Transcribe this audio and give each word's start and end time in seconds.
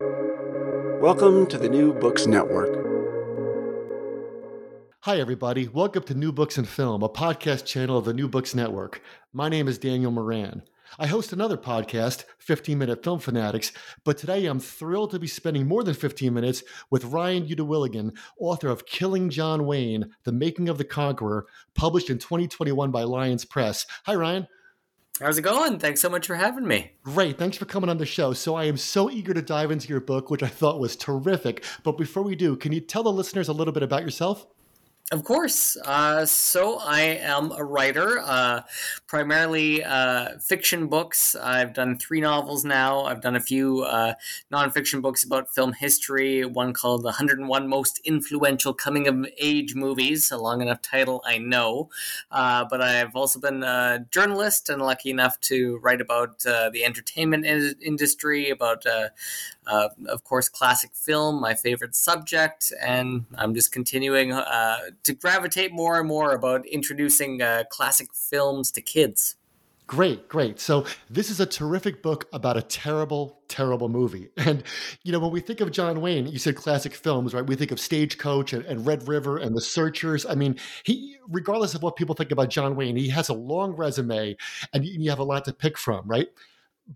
Welcome 0.00 1.48
to 1.48 1.58
the 1.58 1.68
New 1.68 1.92
Books 1.92 2.24
Network. 2.28 2.70
Hi, 5.00 5.18
everybody. 5.18 5.66
Welcome 5.66 6.04
to 6.04 6.14
New 6.14 6.30
Books 6.30 6.56
and 6.56 6.68
Film, 6.68 7.02
a 7.02 7.08
podcast 7.08 7.64
channel 7.64 7.98
of 7.98 8.04
the 8.04 8.14
New 8.14 8.28
Books 8.28 8.54
Network. 8.54 9.02
My 9.32 9.48
name 9.48 9.66
is 9.66 9.76
Daniel 9.76 10.12
Moran. 10.12 10.62
I 11.00 11.08
host 11.08 11.32
another 11.32 11.56
podcast, 11.56 12.26
15 12.38 12.78
Minute 12.78 13.02
Film 13.02 13.18
Fanatics, 13.18 13.72
but 14.04 14.18
today 14.18 14.46
I'm 14.46 14.60
thrilled 14.60 15.10
to 15.10 15.18
be 15.18 15.26
spending 15.26 15.66
more 15.66 15.82
than 15.82 15.94
15 15.94 16.32
minutes 16.32 16.62
with 16.90 17.06
Ryan 17.06 17.48
Uytdewilligen, 17.48 18.16
author 18.38 18.68
of 18.68 18.86
Killing 18.86 19.30
John 19.30 19.66
Wayne 19.66 20.12
The 20.22 20.32
Making 20.32 20.68
of 20.68 20.78
the 20.78 20.84
Conqueror, 20.84 21.46
published 21.74 22.08
in 22.08 22.18
2021 22.18 22.92
by 22.92 23.02
Lyons 23.02 23.44
Press. 23.44 23.84
Hi, 24.06 24.14
Ryan. 24.14 24.46
How's 25.20 25.36
it 25.36 25.42
going? 25.42 25.80
Thanks 25.80 26.00
so 26.00 26.08
much 26.08 26.28
for 26.28 26.36
having 26.36 26.66
me. 26.66 26.92
Great. 27.02 27.38
Thanks 27.38 27.56
for 27.56 27.64
coming 27.64 27.90
on 27.90 27.98
the 27.98 28.06
show. 28.06 28.32
So, 28.32 28.54
I 28.54 28.64
am 28.64 28.76
so 28.76 29.10
eager 29.10 29.34
to 29.34 29.42
dive 29.42 29.72
into 29.72 29.88
your 29.88 30.00
book, 30.00 30.30
which 30.30 30.44
I 30.44 30.46
thought 30.46 30.78
was 30.78 30.94
terrific. 30.94 31.64
But 31.82 31.98
before 31.98 32.22
we 32.22 32.36
do, 32.36 32.54
can 32.54 32.70
you 32.72 32.80
tell 32.80 33.02
the 33.02 33.10
listeners 33.12 33.48
a 33.48 33.52
little 33.52 33.72
bit 33.72 33.82
about 33.82 34.02
yourself? 34.02 34.46
Of 35.10 35.24
course. 35.24 35.74
Uh, 35.86 36.26
so 36.26 36.80
I 36.80 37.00
am 37.00 37.50
a 37.52 37.64
writer, 37.64 38.18
uh, 38.18 38.60
primarily 39.06 39.82
uh, 39.82 40.38
fiction 40.38 40.86
books. 40.86 41.34
I've 41.34 41.72
done 41.72 41.96
three 41.96 42.20
novels 42.20 42.62
now. 42.62 43.04
I've 43.04 43.22
done 43.22 43.34
a 43.34 43.40
few 43.40 43.84
uh, 43.84 44.14
nonfiction 44.52 45.00
books 45.00 45.24
about 45.24 45.48
film 45.54 45.72
history, 45.72 46.44
one 46.44 46.74
called 46.74 47.04
The 47.04 47.06
101 47.06 47.68
Most 47.68 48.02
Influential 48.04 48.74
Coming 48.74 49.08
of 49.08 49.26
Age 49.38 49.74
Movies, 49.74 50.30
a 50.30 50.36
long 50.36 50.60
enough 50.60 50.82
title, 50.82 51.22
I 51.24 51.38
know. 51.38 51.88
Uh, 52.30 52.66
but 52.68 52.82
I've 52.82 53.16
also 53.16 53.40
been 53.40 53.62
a 53.62 54.04
journalist 54.10 54.68
and 54.68 54.82
lucky 54.82 55.08
enough 55.08 55.40
to 55.40 55.78
write 55.78 56.02
about 56.02 56.44
uh, 56.44 56.68
the 56.68 56.84
entertainment 56.84 57.46
in- 57.46 57.76
industry, 57.80 58.50
about, 58.50 58.84
of 59.68 60.24
course, 60.24 60.48
classic 60.48 60.90
film, 60.94 61.40
my 61.40 61.54
favorite 61.54 61.94
subject. 61.94 62.72
And 62.80 63.26
I'm 63.36 63.54
just 63.54 63.72
continuing 63.72 64.30
to 64.30 65.14
gravitate 65.14 65.72
more 65.72 65.98
and 65.98 66.08
more 66.08 66.32
about 66.32 66.66
introducing 66.66 67.42
uh, 67.42 67.64
classic 67.70 68.08
films 68.14 68.70
to 68.72 68.80
kids. 68.80 69.36
Great, 69.88 70.28
great. 70.28 70.60
So 70.60 70.84
this 71.08 71.30
is 71.30 71.40
a 71.40 71.46
terrific 71.46 72.02
book 72.02 72.28
about 72.34 72.58
a 72.58 72.62
terrible, 72.62 73.40
terrible 73.48 73.88
movie. 73.88 74.28
And 74.36 74.62
you 75.02 75.12
know, 75.12 75.18
when 75.18 75.30
we 75.30 75.40
think 75.40 75.62
of 75.62 75.72
John 75.72 76.02
Wayne, 76.02 76.26
you 76.26 76.38
said 76.38 76.56
classic 76.56 76.92
films, 76.92 77.32
right? 77.32 77.46
We 77.46 77.56
think 77.56 77.72
of 77.72 77.80
Stagecoach 77.80 78.52
and, 78.52 78.66
and 78.66 78.86
Red 78.86 79.08
River 79.08 79.38
and 79.38 79.56
The 79.56 79.62
Searchers. 79.62 80.26
I 80.26 80.34
mean, 80.34 80.56
he, 80.84 81.16
regardless 81.26 81.74
of 81.74 81.82
what 81.82 81.96
people 81.96 82.14
think 82.14 82.30
about 82.30 82.50
John 82.50 82.76
Wayne, 82.76 82.96
he 82.96 83.08
has 83.08 83.30
a 83.30 83.34
long 83.34 83.72
resume, 83.72 84.36
and 84.74 84.84
you 84.84 85.08
have 85.08 85.20
a 85.20 85.24
lot 85.24 85.46
to 85.46 85.54
pick 85.54 85.78
from, 85.78 86.06
right? 86.06 86.28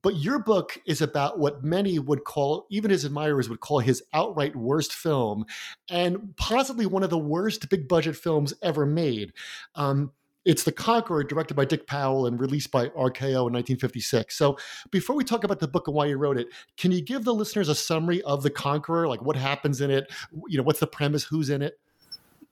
But 0.01 0.17
your 0.17 0.39
book 0.39 0.79
is 0.87 1.03
about 1.03 1.39
what 1.39 1.63
many 1.63 1.99
would 1.99 2.25
call, 2.25 2.67
even 2.71 2.91
his 2.91 3.05
admirers 3.05 3.49
would 3.49 3.61
call 3.61 3.81
his 3.81 4.03
outright 4.15 4.57
worst 4.57 4.93
film, 4.93 5.45
and 5.91 6.35
possibly 6.37 6.87
one 6.87 7.03
of 7.03 7.11
the 7.11 7.19
worst 7.19 7.69
big 7.69 7.89
budget 7.89 8.17
films 8.17 8.55
ever 8.63 8.87
made. 8.87 9.33
Um, 9.75 10.13
it's 10.45 10.65
The 10.65 10.73
Conqueror, 10.73 11.23
directed 11.23 11.55
by 11.55 11.65
Dick 11.65 11.87
Powell 11.87 12.27
and 12.27 12.41
released 12.41 12.73
by 12.73 12.89
RKO 12.89 13.47
in 13.47 13.53
1956. 13.53 14.37
So, 14.37 14.59
before 14.91 15.15
we 15.15 15.25
talk 15.25 15.45
about 15.45 15.61
the 15.61 15.69
book 15.69 15.87
and 15.87 15.95
why 15.95 16.07
you 16.07 16.17
wrote 16.17 16.37
it, 16.37 16.49
can 16.77 16.91
you 16.91 17.01
give 17.01 17.25
the 17.25 17.35
listeners 17.35 17.69
a 17.69 17.75
summary 17.75 18.23
of 18.23 18.43
The 18.43 18.51
Conqueror? 18.51 19.07
Like 19.07 19.23
what 19.23 19.37
happens 19.37 19.81
in 19.81 19.91
it? 19.91 20.11
You 20.49 20.59
know, 20.59 20.65
what's 20.65 20.81
the 20.81 20.87
premise? 20.87 21.23
Who's 21.23 21.51
in 21.51 21.63
it? 21.63 21.79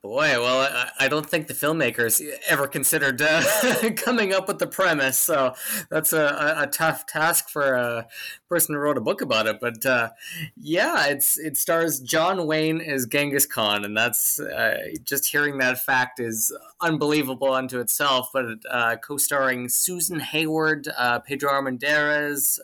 Boy, 0.03 0.31
well, 0.41 0.61
I, 0.61 1.05
I, 1.05 1.07
don't 1.09 1.29
think 1.29 1.45
the 1.45 1.53
filmmakers 1.53 2.27
ever 2.49 2.67
considered 2.67 3.21
uh, 3.21 3.43
coming 3.95 4.33
up 4.33 4.47
with 4.47 4.57
the 4.57 4.65
premise, 4.65 5.19
so 5.19 5.53
that's 5.91 6.11
a, 6.11 6.55
a, 6.57 6.65
tough 6.65 7.05
task 7.05 7.49
for 7.49 7.75
a 7.75 8.07
person 8.49 8.73
who 8.73 8.81
wrote 8.81 8.97
a 8.97 9.01
book 9.01 9.21
about 9.21 9.45
it. 9.45 9.59
But 9.61 9.85
uh, 9.85 10.09
yeah, 10.57 11.05
it's 11.05 11.37
it 11.37 11.55
stars 11.55 11.99
John 11.99 12.47
Wayne 12.47 12.81
as 12.81 13.05
Genghis 13.05 13.45
Khan, 13.45 13.85
and 13.85 13.95
that's 13.95 14.39
uh, 14.39 14.77
just 15.03 15.27
hearing 15.27 15.59
that 15.59 15.77
fact 15.77 16.19
is 16.19 16.51
unbelievable 16.79 17.53
unto 17.53 17.79
itself. 17.79 18.29
But 18.33 18.45
uh, 18.71 18.95
co-starring 18.95 19.69
Susan 19.69 20.19
Hayward, 20.19 20.87
uh, 20.97 21.19
Pedro 21.19 21.51
Armendariz. 21.51 22.57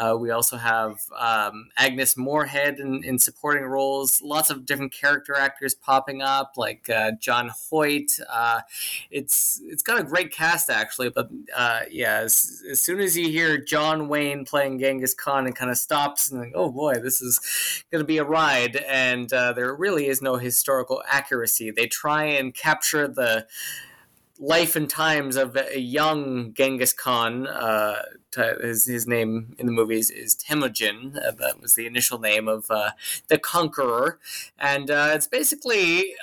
Uh, 0.00 0.16
we 0.16 0.30
also 0.30 0.56
have 0.56 0.98
um, 1.14 1.68
Agnes 1.76 2.16
Moorehead 2.16 2.78
in, 2.80 3.04
in, 3.04 3.18
supporting 3.18 3.64
roles. 3.64 4.22
Lots 4.22 4.48
of 4.48 4.64
different 4.64 4.92
character 4.92 5.36
actors 5.36 5.74
popping 5.74 6.22
up, 6.22 6.54
like 6.56 6.88
uh, 6.88 7.12
John 7.20 7.50
Hoyt. 7.68 8.18
Uh, 8.26 8.62
it's 9.10 9.60
it's 9.66 9.82
got 9.82 10.00
a 10.00 10.02
great 10.02 10.32
cast 10.32 10.70
actually, 10.70 11.10
but 11.10 11.28
uh, 11.54 11.80
yeah, 11.90 12.20
as, 12.20 12.62
as, 12.70 12.80
soon 12.80 12.98
as 12.98 13.14
you 13.14 13.28
hear 13.28 13.58
John 13.58 14.08
Wayne 14.08 14.46
playing 14.46 14.78
Genghis 14.78 15.12
Khan, 15.12 15.46
it 15.46 15.54
kind 15.54 15.70
of 15.70 15.76
stops 15.76 16.30
and 16.30 16.40
like, 16.40 16.52
oh 16.54 16.70
boy, 16.70 16.94
this 16.94 17.20
is 17.20 17.84
going 17.92 18.00
to 18.00 18.06
be 18.06 18.16
a 18.16 18.24
ride. 18.24 18.76
And 18.76 19.30
uh, 19.30 19.52
there 19.52 19.74
really 19.74 20.06
is 20.06 20.22
no 20.22 20.36
historical 20.36 21.02
accuracy. 21.06 21.70
They 21.72 21.86
try 21.86 22.24
and 22.24 22.54
capture 22.54 23.06
the 23.06 23.46
life 24.40 24.74
and 24.74 24.88
times 24.88 25.36
of 25.36 25.54
a 25.54 25.78
young 25.78 26.54
Genghis 26.54 26.94
Khan. 26.94 27.46
Uh, 27.46 28.02
his, 28.34 28.86
his 28.86 29.06
name 29.06 29.54
in 29.58 29.66
the 29.66 29.72
movies 29.72 30.10
is 30.10 30.34
Temujin. 30.34 31.18
Uh, 31.18 31.32
that 31.32 31.60
was 31.60 31.74
the 31.74 31.86
initial 31.86 32.18
name 32.18 32.48
of 32.48 32.70
uh, 32.70 32.92
the 33.28 33.36
conqueror. 33.36 34.18
And 34.58 34.90
uh, 34.90 35.10
it's 35.12 35.26
basically 35.26 36.14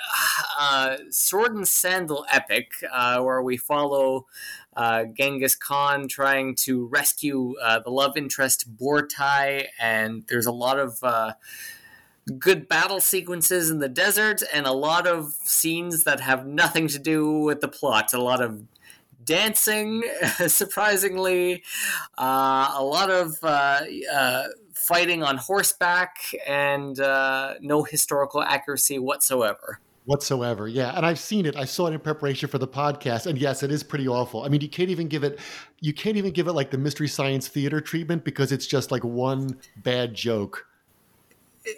a 0.60 0.64
uh, 0.64 0.98
sword 1.12 1.54
and 1.54 1.68
sandal 1.68 2.26
epic 2.32 2.72
uh, 2.92 3.22
where 3.22 3.42
we 3.42 3.56
follow 3.56 4.26
Genghis 5.16 5.56
Khan 5.56 6.08
trying 6.08 6.56
to 6.56 6.88
rescue 6.88 7.56
the 7.84 7.90
love 7.90 8.18
interest 8.18 8.78
Bortai. 8.78 9.68
And 9.80 10.24
there's 10.28 10.46
a 10.46 10.52
lot 10.52 10.80
of 10.80 11.04
good 12.38 12.68
battle 12.68 13.00
sequences 13.00 13.70
in 13.70 13.80
the 13.80 13.90
desert 13.90 14.42
and 14.54 14.66
a 14.66 14.72
lot 14.72 15.08
of 15.08 15.34
scenes 15.44 16.04
that 16.04 16.20
have 16.20 16.46
nothing 16.46 16.88
to 16.90 17.00
do 17.00 17.40
with 17.40 17.62
the 17.62 17.68
plot. 17.68 18.14
A 18.14 18.22
lot 18.22 18.42
of 18.42 18.64
dancing, 19.24 20.04
surprisingly, 20.48 21.64
uh, 22.18 22.74
a 22.76 22.84
lot 22.84 23.10
of 23.10 23.38
uh, 23.44 23.82
uh, 24.12 24.44
fighting 24.74 25.24
on 25.24 25.38
horseback, 25.38 26.18
and 26.48 27.00
uh, 27.00 27.56
no 27.62 27.84
historical 27.84 28.42
accuracy 28.42 29.00
whatsoever 29.00 29.80
whatsoever. 30.08 30.70
Yeah, 30.70 30.96
and 30.96 31.06
I've 31.06 31.20
seen 31.20 31.46
it. 31.46 31.58
I 31.58 31.66
saw 31.66 31.88
it 31.88 31.94
in 31.94 32.00
preparation 32.00 32.48
for 32.48 32.58
the 32.58 32.68
podcast, 32.68 33.28
and 33.28 33.38
yes, 33.38 33.62
it 33.62 33.72
is 33.72 33.84
pretty 33.84 34.08
awful. 34.08 34.44
I 34.44 34.48
mean, 34.48 34.62
you 34.62 34.70
can't 34.70 34.90
even 34.90 35.10
give 35.10 35.24
it, 35.26 35.38
you 35.82 35.94
can't 35.94 36.16
even 36.16 36.32
give 36.32 36.48
it 36.48 36.54
like 36.54 36.72
the 36.72 36.78
mystery 36.78 37.10
science 37.10 37.50
theater 37.50 37.82
treatment 37.82 38.24
because 38.24 38.54
it's 38.54 38.66
just 38.66 38.90
like 38.90 39.04
one 39.04 39.60
bad 39.84 40.14
joke. 40.14 40.66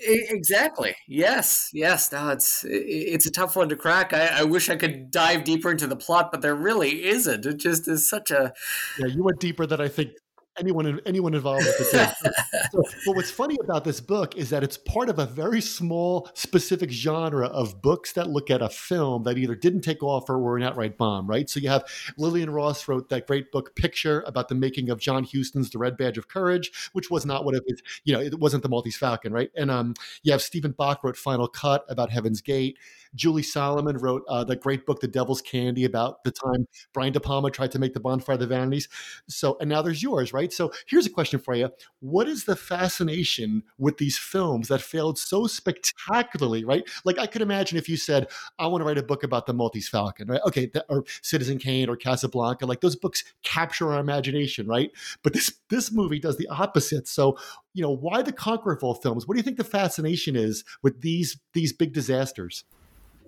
Exactly. 0.01 0.95
Yes. 1.07 1.69
Yes. 1.73 2.11
No, 2.11 2.29
it's 2.29 2.63
it's 2.67 3.25
a 3.25 3.31
tough 3.31 3.55
one 3.55 3.69
to 3.69 3.75
crack. 3.75 4.13
I, 4.13 4.39
I, 4.39 4.43
wish 4.43 4.69
I 4.69 4.75
could 4.75 5.11
dive 5.11 5.43
deeper 5.43 5.71
into 5.71 5.87
the 5.87 5.95
plot, 5.95 6.31
but 6.31 6.41
there 6.41 6.55
really 6.55 7.05
isn't. 7.05 7.45
It 7.45 7.57
just 7.57 7.87
is 7.87 8.09
such 8.09 8.31
a. 8.31 8.53
Yeah, 8.99 9.07
you 9.07 9.23
went 9.23 9.39
deeper 9.39 9.65
than 9.65 9.81
I 9.81 9.87
think 9.87 10.11
anyone 10.59 10.99
anyone 11.05 11.33
involved 11.33 11.65
with 11.65 11.77
the 11.77 11.85
so, 12.71 12.83
but 13.05 13.15
what's 13.15 13.31
funny 13.31 13.57
about 13.63 13.83
this 13.83 13.99
book 13.99 14.35
is 14.35 14.49
that 14.49 14.63
it's 14.63 14.77
part 14.77 15.09
of 15.09 15.19
a 15.19 15.25
very 15.25 15.61
small, 15.61 16.29
specific 16.33 16.91
genre 16.91 17.47
of 17.47 17.81
books 17.81 18.13
that 18.13 18.29
look 18.29 18.49
at 18.49 18.61
a 18.61 18.69
film 18.69 19.23
that 19.23 19.37
either 19.37 19.55
didn't 19.55 19.81
take 19.81 20.03
off 20.03 20.29
or 20.29 20.39
were 20.39 20.57
an 20.57 20.63
outright 20.63 20.97
bomb. 20.97 21.27
Right. 21.27 21.49
So 21.49 21.59
you 21.59 21.69
have 21.69 21.85
Lillian 22.17 22.49
Ross 22.49 22.87
wrote 22.87 23.09
that 23.09 23.27
great 23.27 23.51
book 23.51 23.75
Picture 23.75 24.23
about 24.27 24.49
the 24.49 24.55
making 24.55 24.89
of 24.89 24.99
John 24.99 25.23
Huston's 25.23 25.69
The 25.69 25.77
Red 25.77 25.97
Badge 25.97 26.17
of 26.17 26.27
Courage, 26.27 26.71
which 26.93 27.09
was 27.09 27.25
not 27.25 27.45
what 27.45 27.55
it 27.55 27.63
was. 27.67 27.81
You 28.03 28.13
know, 28.13 28.19
it 28.19 28.39
wasn't 28.39 28.63
the 28.63 28.69
Maltese 28.69 28.97
Falcon, 28.97 29.33
right? 29.33 29.51
And 29.55 29.71
um, 29.71 29.93
you 30.23 30.31
have 30.31 30.41
Steven 30.41 30.71
Bach 30.71 31.03
wrote 31.03 31.17
Final 31.17 31.47
Cut 31.47 31.85
about 31.89 32.09
Heaven's 32.09 32.41
Gate. 32.41 32.77
Julie 33.15 33.41
Salamon 33.41 34.01
wrote 34.01 34.23
uh, 34.27 34.43
the 34.43 34.55
great 34.55 34.85
book, 34.85 34.99
The 34.99 35.07
Devil's 35.07 35.41
Candy, 35.41 35.85
about 35.85 36.23
the 36.23 36.31
time 36.31 36.67
Brian 36.93 37.13
De 37.13 37.19
Palma 37.19 37.49
tried 37.49 37.71
to 37.71 37.79
make 37.79 37.93
the 37.93 37.99
Bonfire 37.99 38.35
of 38.35 38.39
the 38.39 38.47
Vanities. 38.47 38.87
So, 39.27 39.57
and 39.59 39.69
now 39.69 39.81
there's 39.81 40.03
yours, 40.03 40.33
right? 40.33 40.48
Right? 40.49 40.55
So 40.55 40.71
here's 40.87 41.05
a 41.05 41.09
question 41.09 41.39
for 41.39 41.55
you. 41.55 41.69
What 41.99 42.27
is 42.27 42.45
the 42.45 42.55
fascination 42.55 43.63
with 43.77 43.97
these 43.97 44.17
films 44.17 44.67
that 44.67 44.81
failed 44.81 45.17
so 45.17 45.47
spectacularly, 45.47 46.63
right? 46.63 46.87
Like 47.05 47.19
I 47.19 47.27
could 47.27 47.41
imagine 47.41 47.77
if 47.77 47.89
you 47.89 47.97
said, 47.97 48.27
I 48.57 48.67
want 48.67 48.81
to 48.81 48.85
write 48.85 48.97
a 48.97 49.03
book 49.03 49.23
about 49.23 49.45
the 49.45 49.53
Maltese 49.53 49.89
Falcon, 49.89 50.27
right? 50.27 50.41
Okay, 50.47 50.71
or 50.89 51.03
Citizen 51.21 51.57
Kane 51.57 51.89
or 51.89 51.95
Casablanca, 51.95 52.65
like 52.65 52.81
those 52.81 52.95
books 52.95 53.23
capture 53.43 53.91
our 53.93 53.99
imagination, 53.99 54.67
right? 54.67 54.91
But 55.23 55.33
this 55.33 55.53
this 55.69 55.91
movie 55.91 56.19
does 56.19 56.37
the 56.37 56.47
opposite. 56.47 57.07
So, 57.07 57.37
you 57.73 57.83
know, 57.83 57.95
why 57.95 58.21
the 58.21 58.31
Conqueror 58.31 58.77
films? 58.77 59.27
What 59.27 59.35
do 59.35 59.39
you 59.39 59.43
think 59.43 59.57
the 59.57 59.63
fascination 59.63 60.35
is 60.35 60.63
with 60.81 61.01
these 61.01 61.39
these 61.53 61.73
big 61.73 61.93
disasters? 61.93 62.63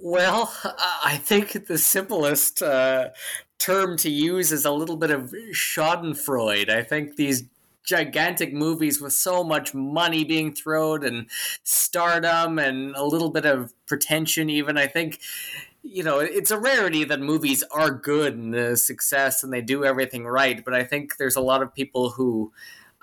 Well, 0.03 0.51
I 1.03 1.17
think 1.17 1.67
the 1.67 1.77
simplest 1.77 2.63
uh, 2.63 3.09
term 3.59 3.97
to 3.97 4.09
use 4.09 4.51
is 4.51 4.65
a 4.65 4.71
little 4.71 4.97
bit 4.97 5.11
of 5.11 5.31
Schadenfreude. 5.53 6.69
I 6.69 6.81
think 6.81 7.17
these 7.17 7.43
gigantic 7.83 8.51
movies 8.51 8.99
with 8.99 9.13
so 9.13 9.43
much 9.43 9.75
money 9.75 10.23
being 10.23 10.53
thrown 10.53 11.03
and 11.03 11.27
stardom 11.63 12.57
and 12.57 12.95
a 12.95 13.03
little 13.03 13.29
bit 13.29 13.45
of 13.45 13.73
pretension, 13.85 14.49
even, 14.49 14.75
I 14.75 14.87
think. 14.87 15.19
You 15.83 16.03
know, 16.03 16.19
it's 16.19 16.51
a 16.51 16.59
rarity 16.59 17.03
that 17.03 17.19
movies 17.19 17.63
are 17.71 17.91
good 17.91 18.35
and 18.35 18.55
a 18.55 18.77
success 18.77 19.43
and 19.43 19.53
they 19.53 19.61
do 19.61 19.85
everything 19.85 20.25
right. 20.25 20.65
But 20.65 20.73
I 20.73 20.83
think 20.83 21.17
there's 21.17 21.35
a 21.35 21.41
lot 21.41 21.61
of 21.61 21.75
people 21.75 22.11
who 22.11 22.51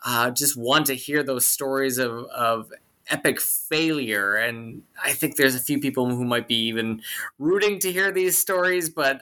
uh, 0.05 0.31
just 0.33 0.56
want 0.56 0.87
to 0.87 0.95
hear 0.95 1.23
those 1.23 1.47
stories 1.47 1.99
of, 1.99 2.25
of 2.27 2.73
epic 3.10 3.40
failure. 3.40 4.37
And 4.37 4.82
I 5.02 5.12
think 5.12 5.37
there's 5.37 5.55
a 5.55 5.60
few 5.60 5.81
people 5.81 6.08
who 6.08 6.25
might 6.25 6.49
be 6.49 6.66
even 6.66 7.02
rooting 7.38 7.78
to 7.81 7.93
hear 7.93 8.12
these 8.12 8.37
stories, 8.37 8.90
but 8.90 9.20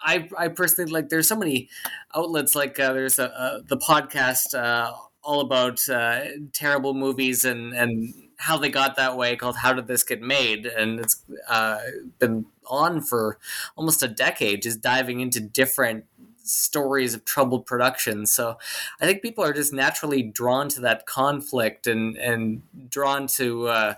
I, 0.00 0.28
I 0.36 0.48
personally 0.48 0.90
like 0.90 1.08
there's 1.08 1.28
so 1.28 1.36
many 1.36 1.68
outlets 2.14 2.54
like 2.54 2.78
uh, 2.78 2.92
there's 2.92 3.18
a, 3.18 3.24
a, 3.24 3.62
the 3.66 3.76
podcast 3.76 4.54
uh, 4.54 4.92
all 5.22 5.40
about 5.40 5.88
uh, 5.88 6.20
terrible 6.52 6.94
movies 6.94 7.44
and, 7.44 7.74
and 7.74 8.14
how 8.38 8.56
they 8.56 8.70
got 8.70 8.96
that 8.96 9.16
way 9.16 9.36
called 9.36 9.56
How 9.56 9.72
Did 9.72 9.88
This 9.88 10.04
Get 10.04 10.22
Made? 10.22 10.66
And 10.66 11.00
it's 11.00 11.22
uh, 11.48 11.78
been 12.18 12.46
on 12.66 13.00
for 13.00 13.38
almost 13.76 14.02
a 14.02 14.08
decade, 14.08 14.62
just 14.62 14.80
diving 14.80 15.20
into 15.20 15.40
different 15.40 16.04
stories 16.48 17.14
of 17.14 17.24
troubled 17.24 17.66
production. 17.66 18.26
So 18.26 18.58
I 19.00 19.06
think 19.06 19.22
people 19.22 19.44
are 19.44 19.52
just 19.52 19.72
naturally 19.72 20.22
drawn 20.22 20.68
to 20.70 20.80
that 20.82 21.06
conflict 21.06 21.86
and 21.86 22.16
and 22.16 22.62
drawn 22.90 23.26
to 23.28 23.68
uh, 23.68 23.94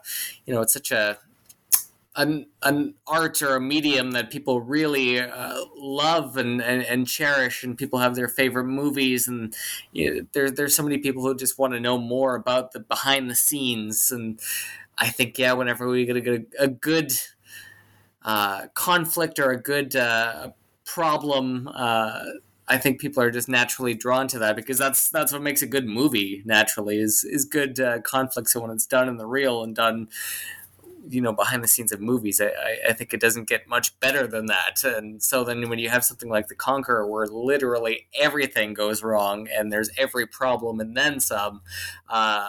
you 0.46 0.54
know 0.54 0.62
it's 0.62 0.72
such 0.72 0.92
a 0.92 1.18
an, 2.16 2.46
an 2.62 2.94
art 3.06 3.40
or 3.40 3.56
a 3.56 3.60
medium 3.60 4.10
that 4.12 4.30
people 4.30 4.60
really 4.60 5.20
uh, 5.20 5.64
love 5.76 6.36
and, 6.36 6.60
and, 6.60 6.82
and, 6.82 7.06
cherish, 7.06 7.62
and 7.62 7.78
people 7.78 8.00
have 8.00 8.16
their 8.16 8.28
favorite 8.28 8.64
movies, 8.64 9.28
and 9.28 9.54
you 9.92 10.14
know, 10.14 10.26
there, 10.32 10.50
there's 10.50 10.74
so 10.74 10.82
many 10.82 10.98
people 10.98 11.22
who 11.22 11.34
just 11.34 11.58
want 11.58 11.72
to 11.72 11.80
know 11.80 11.98
more 11.98 12.34
about 12.34 12.72
the 12.72 12.80
behind 12.80 13.30
the 13.30 13.36
scenes. 13.36 14.10
And 14.10 14.40
I 14.98 15.08
think, 15.08 15.38
yeah, 15.38 15.52
whenever 15.52 15.88
we 15.88 16.04
get 16.04 16.16
a, 16.16 16.20
good, 16.20 16.46
a 16.58 16.68
good 16.68 17.12
uh, 18.24 18.66
conflict 18.74 19.38
or 19.38 19.52
a 19.52 19.60
good 19.60 19.94
uh, 19.94 20.50
problem, 20.94 21.68
uh, 21.72 22.22
I 22.68 22.78
think 22.78 23.00
people 23.00 23.22
are 23.22 23.30
just 23.30 23.48
naturally 23.48 23.94
drawn 23.94 24.28
to 24.28 24.38
that 24.40 24.56
because 24.56 24.78
that's 24.78 25.08
that's 25.10 25.32
what 25.32 25.42
makes 25.42 25.62
a 25.62 25.66
good 25.66 25.86
movie. 25.86 26.42
Naturally, 26.44 26.98
is 26.98 27.24
is 27.24 27.44
good 27.44 27.80
uh, 27.80 28.00
conflict. 28.00 28.48
So 28.48 28.60
when 28.60 28.70
it's 28.70 28.86
done 28.86 29.08
in 29.08 29.16
the 29.16 29.26
real 29.26 29.62
and 29.62 29.74
done, 29.74 30.08
you 31.08 31.20
know, 31.20 31.32
behind 31.32 31.62
the 31.64 31.68
scenes 31.68 31.92
of 31.92 32.00
movies, 32.00 32.40
I, 32.40 32.90
I 32.90 32.92
think 32.92 33.12
it 33.12 33.20
doesn't 33.20 33.48
get 33.48 33.68
much 33.68 33.98
better 34.00 34.26
than 34.26 34.46
that. 34.46 34.84
And 34.84 35.22
so 35.22 35.44
then 35.44 35.68
when 35.68 35.78
you 35.78 35.90
have 35.90 36.04
something 36.04 36.28
like 36.28 36.48
The 36.48 36.54
Conqueror, 36.54 37.06
where 37.06 37.26
literally 37.26 38.06
everything 38.18 38.74
goes 38.74 39.02
wrong 39.02 39.48
and 39.48 39.72
there's 39.72 39.90
every 39.96 40.26
problem 40.26 40.80
and 40.80 40.96
then 40.96 41.20
some. 41.20 41.62
Uh, 42.08 42.48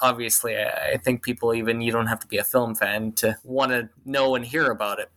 obviously, 0.00 0.56
I 0.56 0.96
think 0.96 1.22
people 1.22 1.54
even 1.54 1.80
you 1.80 1.92
don't 1.92 2.06
have 2.06 2.20
to 2.20 2.26
be 2.26 2.38
a 2.38 2.44
film 2.44 2.74
fan 2.74 3.12
to 3.12 3.36
want 3.44 3.72
to 3.72 3.88
know 4.04 4.34
and 4.34 4.44
hear 4.44 4.70
about 4.70 4.98
it. 4.98 5.10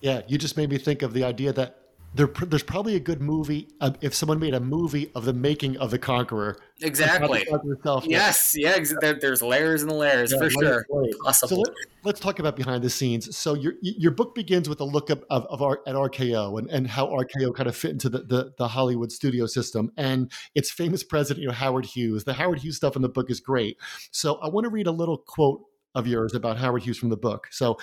Yeah, 0.00 0.22
you 0.26 0.38
just 0.38 0.56
made 0.56 0.70
me 0.70 0.78
think 0.78 1.02
of 1.02 1.12
the 1.12 1.24
idea 1.24 1.52
that 1.52 1.76
there, 2.14 2.26
there's 2.26 2.62
probably 2.62 2.96
a 2.96 3.00
good 3.00 3.20
movie 3.20 3.68
uh, 3.80 3.92
if 4.00 4.14
someone 4.14 4.38
made 4.38 4.54
a 4.54 4.60
movie 4.60 5.10
of 5.14 5.24
the 5.24 5.32
making 5.32 5.76
of 5.76 5.90
the 5.90 5.98
Conqueror. 5.98 6.58
Exactly. 6.80 7.44
Conqueror 7.44 8.00
yes. 8.04 8.54
Yeah. 8.56 8.70
Ex- 8.70 8.94
there, 9.00 9.14
there's 9.14 9.42
layers 9.42 9.82
and 9.82 9.92
layers 9.92 10.32
yeah, 10.32 10.38
for 10.38 10.50
sure. 10.50 10.86
Possible. 11.22 11.64
So 11.64 11.72
let, 12.04 12.14
us 12.14 12.20
talk 12.20 12.38
about 12.38 12.56
behind 12.56 12.82
the 12.82 12.88
scenes. 12.88 13.36
So 13.36 13.54
your 13.54 13.74
your 13.82 14.12
book 14.12 14.34
begins 14.34 14.68
with 14.68 14.80
a 14.80 14.84
look 14.84 15.10
of, 15.10 15.22
of, 15.28 15.44
of 15.46 15.60
our, 15.60 15.80
at 15.86 15.94
RKO 15.94 16.58
and, 16.58 16.70
and 16.70 16.86
how 16.86 17.08
RKO 17.08 17.54
kind 17.54 17.68
of 17.68 17.76
fit 17.76 17.90
into 17.90 18.08
the, 18.08 18.20
the, 18.20 18.52
the 18.56 18.68
Hollywood 18.68 19.12
studio 19.12 19.46
system 19.46 19.92
and 19.96 20.32
its 20.54 20.70
famous 20.70 21.04
president, 21.04 21.42
you 21.42 21.48
know, 21.48 21.54
Howard 21.54 21.84
Hughes. 21.84 22.24
The 22.24 22.34
Howard 22.34 22.60
Hughes 22.60 22.76
stuff 22.76 22.96
in 22.96 23.02
the 23.02 23.08
book 23.08 23.30
is 23.30 23.40
great. 23.40 23.76
So 24.12 24.36
I 24.36 24.48
want 24.48 24.64
to 24.64 24.70
read 24.70 24.86
a 24.86 24.92
little 24.92 25.18
quote 25.18 25.62
of 25.94 26.06
yours 26.06 26.34
about 26.34 26.58
Howard 26.58 26.82
Hughes 26.82 26.98
from 26.98 27.08
the 27.08 27.16
book. 27.16 27.48
So 27.50 27.78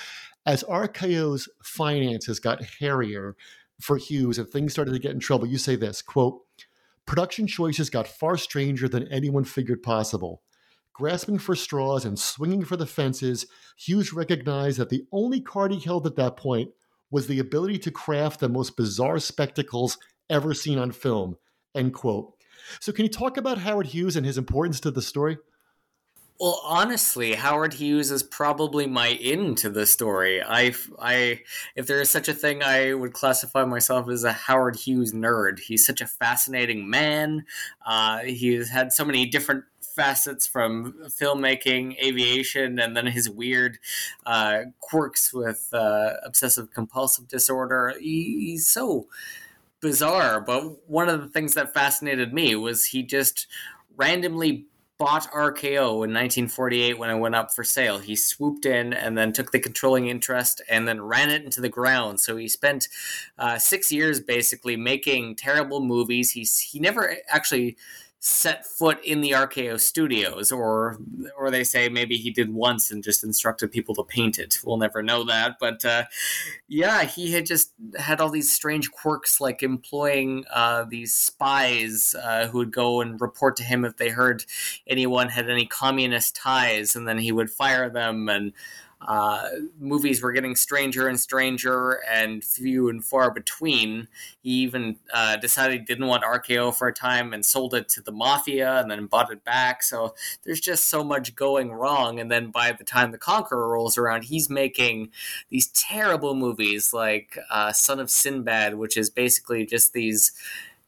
as 0.45 0.63
RKO's 0.63 1.49
finances 1.63 2.39
got 2.39 2.63
hairier 2.63 3.35
for 3.81 3.97
Hughes 3.97 4.37
and 4.37 4.47
things 4.47 4.73
started 4.73 4.91
to 4.93 4.99
get 4.99 5.11
in 5.11 5.19
trouble, 5.19 5.47
you 5.47 5.57
say 5.57 5.75
this 5.75 6.01
quote, 6.01 6.41
production 7.05 7.47
choices 7.47 7.89
got 7.89 8.07
far 8.07 8.37
stranger 8.37 8.87
than 8.87 9.11
anyone 9.11 9.43
figured 9.43 9.83
possible. 9.83 10.41
Grasping 10.93 11.39
for 11.39 11.55
straws 11.55 12.05
and 12.05 12.17
swinging 12.17 12.63
for 12.63 12.77
the 12.77 12.85
fences, 12.85 13.47
Hughes 13.77 14.13
recognized 14.13 14.79
that 14.79 14.89
the 14.89 15.05
only 15.11 15.41
card 15.41 15.73
he 15.73 15.79
held 15.79 16.07
at 16.07 16.15
that 16.15 16.37
point 16.37 16.71
was 17.11 17.27
the 17.27 17.39
ability 17.39 17.79
to 17.79 17.91
craft 17.91 18.39
the 18.39 18.47
most 18.47 18.77
bizarre 18.77 19.19
spectacles 19.19 19.97
ever 20.29 20.53
seen 20.53 20.79
on 20.79 20.91
film. 20.91 21.35
End 21.75 21.93
quote. 21.93 22.33
So, 22.79 22.91
can 22.91 23.03
you 23.03 23.09
talk 23.09 23.35
about 23.37 23.59
Howard 23.59 23.87
Hughes 23.87 24.15
and 24.15 24.25
his 24.25 24.37
importance 24.37 24.79
to 24.81 24.91
the 24.91 25.01
story? 25.01 25.37
Well, 26.37 26.59
honestly, 26.65 27.33
Howard 27.33 27.75
Hughes 27.75 28.11
is 28.11 28.21
probably 28.21 28.87
my 28.87 29.07
in 29.07 29.55
to 29.55 29.69
the 29.69 29.85
story. 29.85 30.43
I, 30.43 30.73
I, 30.99 31.41
if 31.77 31.87
there 31.87 32.01
is 32.01 32.09
such 32.09 32.27
a 32.27 32.33
thing, 32.33 32.61
I 32.61 32.93
would 32.93 33.13
classify 33.13 33.63
myself 33.63 34.09
as 34.09 34.25
a 34.25 34.33
Howard 34.33 34.75
Hughes 34.75 35.13
nerd. 35.13 35.59
He's 35.59 35.85
such 35.85 36.01
a 36.01 36.07
fascinating 36.07 36.89
man. 36.89 37.45
Uh, 37.85 38.19
he's 38.19 38.69
had 38.69 38.91
so 38.91 39.05
many 39.05 39.25
different 39.25 39.63
facets 39.95 40.45
from 40.45 40.93
filmmaking, 41.07 41.97
aviation, 42.03 42.79
and 42.79 42.97
then 42.97 43.05
his 43.05 43.29
weird 43.29 43.79
uh, 44.25 44.63
quirks 44.81 45.33
with 45.33 45.69
uh, 45.71 46.15
obsessive 46.25 46.69
compulsive 46.69 47.29
disorder. 47.29 47.93
He, 47.97 48.51
he's 48.51 48.67
so 48.67 49.07
bizarre. 49.79 50.41
But 50.41 50.89
one 50.89 51.07
of 51.07 51.21
the 51.21 51.29
things 51.29 51.53
that 51.53 51.73
fascinated 51.73 52.33
me 52.33 52.55
was 52.55 52.87
he 52.87 53.03
just 53.03 53.47
randomly 53.95 54.65
bought 54.97 55.29
RKO 55.31 56.03
in 56.05 56.13
1948 56.13 56.97
when 56.97 57.09
it 57.09 57.17
went 57.17 57.35
up 57.35 57.53
for 57.53 57.63
sale. 57.63 57.99
He 57.99 58.15
swooped 58.15 58.65
in 58.65 58.93
and 58.93 59.17
then 59.17 59.33
took 59.33 59.51
the 59.51 59.59
controlling 59.59 60.07
interest 60.07 60.61
and 60.69 60.87
then 60.87 61.01
ran 61.01 61.29
it 61.29 61.43
into 61.43 61.59
the 61.59 61.69
ground. 61.69 62.21
So 62.21 62.37
he 62.37 62.47
spent 62.47 62.87
uh, 63.37 63.57
six 63.57 63.91
years 63.91 64.21
basically 64.21 64.77
making 64.77 65.35
terrible 65.35 65.81
movies. 65.81 66.31
He's 66.31 66.59
he 66.59 66.79
never 66.79 67.17
actually 67.27 67.75
set 68.27 68.65
foot 68.65 68.97
in 69.05 69.21
the 69.21 69.29
RKO 69.29 69.79
studios, 69.79 70.51
or 70.51 70.97
or 71.37 71.51
they 71.51 71.63
say 71.63 71.89
maybe 71.89 72.17
he 72.17 72.31
did 72.31 72.51
once 72.51 72.89
and 72.89 73.03
just 73.03 73.23
instructed 73.23 73.71
people 73.71 73.93
to 73.93 74.03
paint 74.03 74.39
it. 74.39 74.57
We'll 74.63 74.77
never 74.77 75.03
know 75.03 75.23
that, 75.25 75.57
but 75.59 75.85
uh, 75.85 76.05
yeah, 76.67 77.03
he 77.03 77.33
had 77.33 77.45
just 77.45 77.73
had 77.99 78.19
all 78.19 78.31
these 78.31 78.51
strange 78.51 78.89
quirks, 78.89 79.39
like 79.39 79.61
employing 79.61 80.43
uh, 80.51 80.85
these 80.89 81.13
spies 81.13 82.15
uh, 82.19 82.47
who 82.47 82.57
would 82.57 82.71
go 82.71 82.99
and 82.99 83.21
report 83.21 83.55
to 83.57 83.63
him 83.63 83.85
if 83.85 83.97
they 83.97 84.09
heard 84.09 84.43
anyone 84.87 85.29
had 85.29 85.47
any 85.47 85.67
communist 85.67 86.35
ties, 86.35 86.95
and 86.95 87.07
then 87.07 87.19
he 87.19 87.31
would 87.31 87.51
fire 87.51 87.91
them 87.91 88.27
and 88.27 88.53
uh, 89.07 89.49
movies 89.79 90.21
were 90.21 90.31
getting 90.31 90.55
stranger 90.55 91.07
and 91.07 91.19
stranger 91.19 92.01
and 92.09 92.43
few 92.43 92.89
and 92.89 93.03
far 93.03 93.31
between. 93.31 94.07
He 94.41 94.49
even 94.49 94.97
uh, 95.13 95.37
decided 95.37 95.79
he 95.79 95.85
didn't 95.85 96.07
want 96.07 96.23
RKO 96.23 96.75
for 96.75 96.87
a 96.87 96.93
time 96.93 97.33
and 97.33 97.45
sold 97.45 97.73
it 97.73 97.87
to 97.89 98.01
the 98.01 98.11
mafia 98.11 98.79
and 98.79 98.89
then 98.89 99.05
bought 99.05 99.31
it 99.31 99.43
back. 99.43 99.83
So 99.83 100.15
there's 100.43 100.59
just 100.59 100.85
so 100.85 101.03
much 101.03 101.35
going 101.35 101.71
wrong. 101.71 102.19
And 102.19 102.31
then 102.31 102.49
by 102.49 102.71
the 102.71 102.83
time 102.83 103.11
The 103.11 103.17
Conqueror 103.17 103.69
rolls 103.69 103.97
around, 103.97 104.25
he's 104.25 104.49
making 104.49 105.11
these 105.49 105.67
terrible 105.67 106.35
movies 106.35 106.93
like 106.93 107.37
uh, 107.49 107.71
Son 107.71 107.99
of 107.99 108.09
Sinbad, 108.09 108.75
which 108.75 108.97
is 108.97 109.09
basically 109.09 109.65
just 109.65 109.93
these 109.93 110.31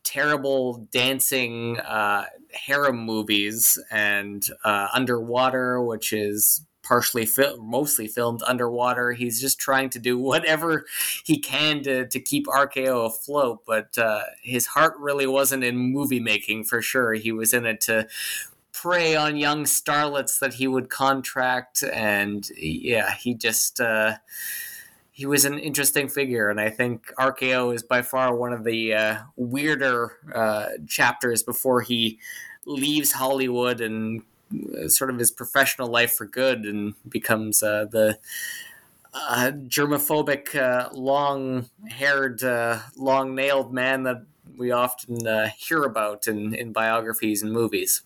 terrible 0.04 0.88
dancing 0.92 1.78
uh, 1.80 2.26
harem 2.52 2.98
movies 2.98 3.78
and 3.92 4.48
uh, 4.64 4.88
Underwater, 4.94 5.82
which 5.82 6.14
is 6.14 6.66
partially 6.88 7.25
fil- 7.25 7.58
mostly 7.58 8.08
filmed 8.08 8.41
underwater. 8.48 9.12
He's 9.12 9.41
just 9.41 9.60
trying 9.60 9.89
to 9.91 10.00
do 10.00 10.17
whatever 10.17 10.86
he 11.24 11.39
can 11.39 11.84
to, 11.84 12.08
to 12.08 12.20
keep 12.20 12.48
RKO 12.48 13.08
afloat, 13.08 13.63
but 13.65 13.98
uh, 13.98 14.24
his 14.41 14.67
heart 14.67 14.94
really 14.98 15.27
wasn't 15.27 15.63
in 15.63 15.77
movie 15.77 16.20
making 16.20 16.63
for 16.63 16.82
sure. 16.82 17.13
He 17.13 17.32
was 17.32 17.53
in 17.53 17.65
it 17.65 17.82
to 17.82 18.08
prey 18.72 19.15
on 19.15 19.38
young 19.38 19.63
starlets 19.63 20.39
that 20.39 20.53
he 20.56 20.67
would 20.67 20.89
contract, 20.89 21.84
and 21.84 22.50
yeah, 22.58 23.13
he 23.15 23.34
just. 23.34 23.79
Uh, 23.79 24.17
he 25.12 25.25
was 25.25 25.46
an 25.46 25.58
interesting 25.58 26.08
figure, 26.10 26.51
and 26.51 26.62
I 26.62 26.70
think 26.70 27.12
RKO 27.17 27.74
is 27.74 27.82
by 27.82 28.03
far 28.03 28.36
one 28.36 28.53
of 28.53 28.63
the 28.63 28.94
uh, 28.94 29.17
weirder 29.36 30.12
uh, 30.32 30.67
chapters 30.88 31.41
before 31.41 31.82
he 31.82 32.20
leaves 32.67 33.13
Hollywood 33.13 33.82
and 33.82 34.22
sort 34.88 35.10
of 35.10 35.18
his 35.18 35.32
professional 35.32 35.88
life 35.88 36.13
for 36.13 36.25
good 36.25 36.66
and 36.66 36.94
becomes 37.08 37.63
uh, 37.63 37.86
the 37.89 38.18
uh, 39.13 39.51
germophobic, 39.68 40.56
uh, 40.56 40.89
long-haired, 40.94 42.42
long-nailed 42.96 43.74
man 43.74 44.04
that 44.04 44.24
we 44.58 44.72
often 44.72 45.50
hear 45.58 45.84
about 45.84 46.27
in, 46.27 46.54
in 46.54 46.72
biographies 46.72 47.42
and 47.42 47.51
movies. 47.51 48.04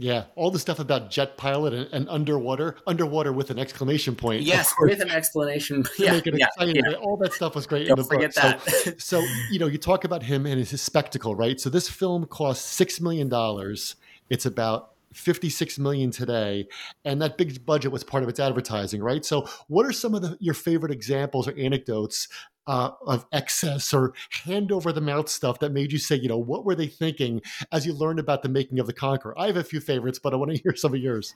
Yeah, 0.00 0.24
all 0.36 0.52
the 0.52 0.60
stuff 0.60 0.78
about 0.78 1.10
jet 1.10 1.36
pilot 1.36 1.74
and, 1.74 1.92
and 1.92 2.08
underwater, 2.08 2.76
underwater 2.86 3.32
with 3.32 3.50
an 3.50 3.58
exclamation 3.58 4.14
point. 4.14 4.42
Yes, 4.42 4.72
with 4.78 5.00
an 5.00 5.10
explanation. 5.10 5.84
Yeah, 5.98 6.12
make 6.12 6.26
it 6.28 6.34
yeah, 6.38 6.46
exciting. 6.46 6.84
yeah. 6.88 6.96
All 6.98 7.16
that 7.16 7.32
stuff 7.32 7.56
was 7.56 7.66
great 7.66 7.88
Don't 7.88 7.98
in 7.98 8.04
the 8.04 8.08
forget 8.08 8.34
book. 8.34 8.64
that. 8.64 8.70
So, 8.70 8.92
so, 9.20 9.26
you 9.50 9.58
know, 9.58 9.66
you 9.66 9.76
talk 9.76 10.04
about 10.04 10.22
him 10.22 10.46
and 10.46 10.64
his 10.64 10.80
spectacle, 10.80 11.34
right? 11.34 11.58
So 11.58 11.68
this 11.68 11.88
film 11.88 12.26
cost 12.26 12.64
six 12.66 13.00
million 13.00 13.28
dollars. 13.28 13.96
It's 14.30 14.46
about 14.46 14.92
56 15.12 15.78
million 15.78 16.10
today 16.10 16.68
and 17.04 17.20
that 17.22 17.38
big 17.38 17.64
budget 17.64 17.92
was 17.92 18.04
part 18.04 18.22
of 18.22 18.28
its 18.28 18.40
advertising 18.40 19.02
right? 19.02 19.24
So 19.24 19.48
what 19.68 19.86
are 19.86 19.92
some 19.92 20.14
of 20.14 20.22
the, 20.22 20.36
your 20.40 20.54
favorite 20.54 20.92
examples 20.92 21.48
or 21.48 21.56
anecdotes 21.58 22.28
uh, 22.66 22.90
of 23.06 23.24
excess 23.32 23.94
or 23.94 24.12
hand 24.44 24.70
over 24.70 24.92
the 24.92 25.00
mouth 25.00 25.28
stuff 25.28 25.58
that 25.60 25.72
made 25.72 25.90
you 25.90 25.98
say 25.98 26.16
you 26.16 26.28
know 26.28 26.38
what 26.38 26.66
were 26.66 26.74
they 26.74 26.86
thinking 26.86 27.40
as 27.72 27.86
you 27.86 27.94
learned 27.94 28.18
about 28.18 28.42
the 28.42 28.48
making 28.48 28.78
of 28.78 28.86
the 28.86 28.92
conqueror? 28.92 29.38
I 29.38 29.46
have 29.46 29.56
a 29.56 29.64
few 29.64 29.80
favorites 29.80 30.18
but 30.18 30.32
i 30.32 30.36
want 30.36 30.50
to 30.50 30.58
hear 30.62 30.74
some 30.76 30.94
of 30.94 31.00
yours. 31.00 31.34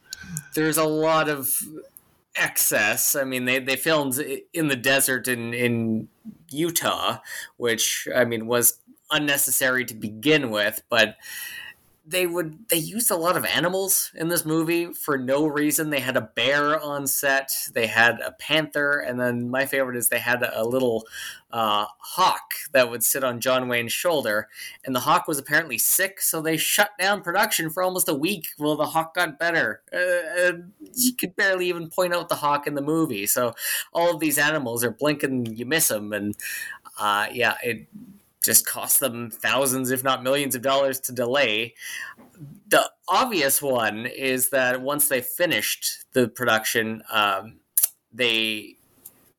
There's 0.55 0.77
a 0.77 0.85
lot 0.85 1.29
of 1.29 1.59
excess. 2.37 3.15
I 3.15 3.25
mean, 3.25 3.45
they, 3.45 3.59
they 3.59 3.77
filmed 3.77 4.19
in 4.53 4.69
the 4.69 4.77
desert 4.77 5.29
in, 5.29 5.53
in 5.55 6.09
Utah, 6.51 7.19
which, 7.57 8.09
I 8.15 8.25
mean, 8.25 8.47
was 8.47 8.79
unnecessary 9.11 9.85
to 9.85 9.95
begin 9.95 10.51
with, 10.51 10.83
but 10.89 11.17
they 12.05 12.27
would 12.27 12.69
they 12.69 12.77
used 12.77 13.11
a 13.11 13.17
lot 13.17 13.37
of 13.37 13.45
animals 13.45 14.11
in 14.15 14.29
this 14.29 14.45
movie 14.45 14.93
for 14.93 15.17
no 15.17 15.47
reason. 15.47 15.91
They 15.91 16.01
had 16.01 16.17
a 16.17 16.31
bear 16.35 16.81
on 16.81 17.07
set, 17.07 17.51
they 17.75 17.87
had 17.87 18.21
a 18.21 18.33
panther, 18.33 18.99
and 18.99 19.21
then 19.21 19.49
my 19.49 19.67
favorite 19.67 19.97
is 19.97 20.09
they 20.09 20.19
had 20.19 20.43
a 20.43 20.65
little 20.65 21.07
uh, 21.53 21.87
hawk 21.99 22.55
that 22.73 22.91
would 22.91 23.05
sit 23.05 23.23
on 23.23 23.41
John 23.41 23.69
Wayne's 23.69 23.93
shoulder. 23.93 24.49
And 24.85 24.97
the 24.97 25.01
hawk 25.01 25.29
was 25.29 25.39
apparently 25.39 25.79
sick, 25.79 26.21
so 26.21 26.41
they 26.41 26.57
shut 26.57 26.91
down 26.99 27.23
production 27.23 27.71
for 27.71 27.83
almost 27.83 28.09
a 28.09 28.15
week 28.15 28.49
while 28.57 28.77
the 28.77 28.87
hawk 28.87 29.15
got 29.15 29.39
better. 29.39 29.83
Uh, 29.93 30.65
you 30.95 31.15
could 31.15 31.37
barely 31.37 31.69
even 31.69 31.89
point 31.89 32.15
out 32.15 32.29
the 32.29 32.37
hawk 32.37 32.67
in 32.67 32.75
the 32.75 32.83
movie. 32.83 33.27
So 33.27 33.55
all 33.93 34.13
of 34.13 34.19
these 34.19 34.39
animals 34.39 34.83
are 34.83 34.91
blinking, 34.91 35.55
you 35.55 35.67
miss 35.67 35.89
them, 35.89 36.13
and 36.13 36.35
uh, 36.99 37.29
yeah, 37.33 37.57
it 37.63 37.87
just 38.43 38.67
cost 38.67 39.01
them 39.01 39.31
thousands, 39.31 39.91
if 39.91 40.03
not 40.03 40.23
millions 40.23 40.55
of 40.55 40.63
dollars 40.63 41.01
to 41.01 41.13
delay. 41.13 41.75
The 42.69 42.91
obvious 43.09 43.63
one 43.63 44.07
is 44.07 44.51
that 44.51 44.83
once 44.83 45.09
they 45.09 45.21
finished 45.21 46.05
the 46.13 46.29
production, 46.29 47.03
um, 47.11 47.61
they 48.13 48.77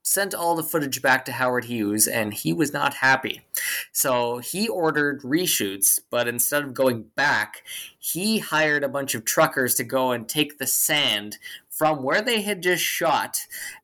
sent 0.06 0.34
all 0.34 0.56
the 0.56 0.64
footage 0.64 1.02
back 1.02 1.24
to 1.26 1.32
Howard 1.32 1.66
Hughes, 1.66 2.08
and 2.08 2.34
he 2.34 2.52
was 2.52 2.74
not 2.74 2.96
happy. 2.96 3.42
So 3.94 4.40
he 4.40 4.68
ordered 4.68 5.22
reshoots, 5.22 6.00
but 6.10 6.28
instead 6.28 6.64
of 6.64 6.74
going 6.74 7.04
back, 7.16 7.64
he 7.98 8.40
hired 8.40 8.84
a 8.84 8.90
bunch 8.90 9.16
of 9.16 9.24
truckers 9.24 9.76
to 9.76 9.84
go 9.86 10.12
and 10.12 10.28
take 10.28 10.58
the 10.58 10.68
sand 10.68 11.38
from 11.70 12.04
where 12.04 12.22
they 12.22 12.42
had 12.42 12.62
just 12.62 12.84
shot 12.84 13.40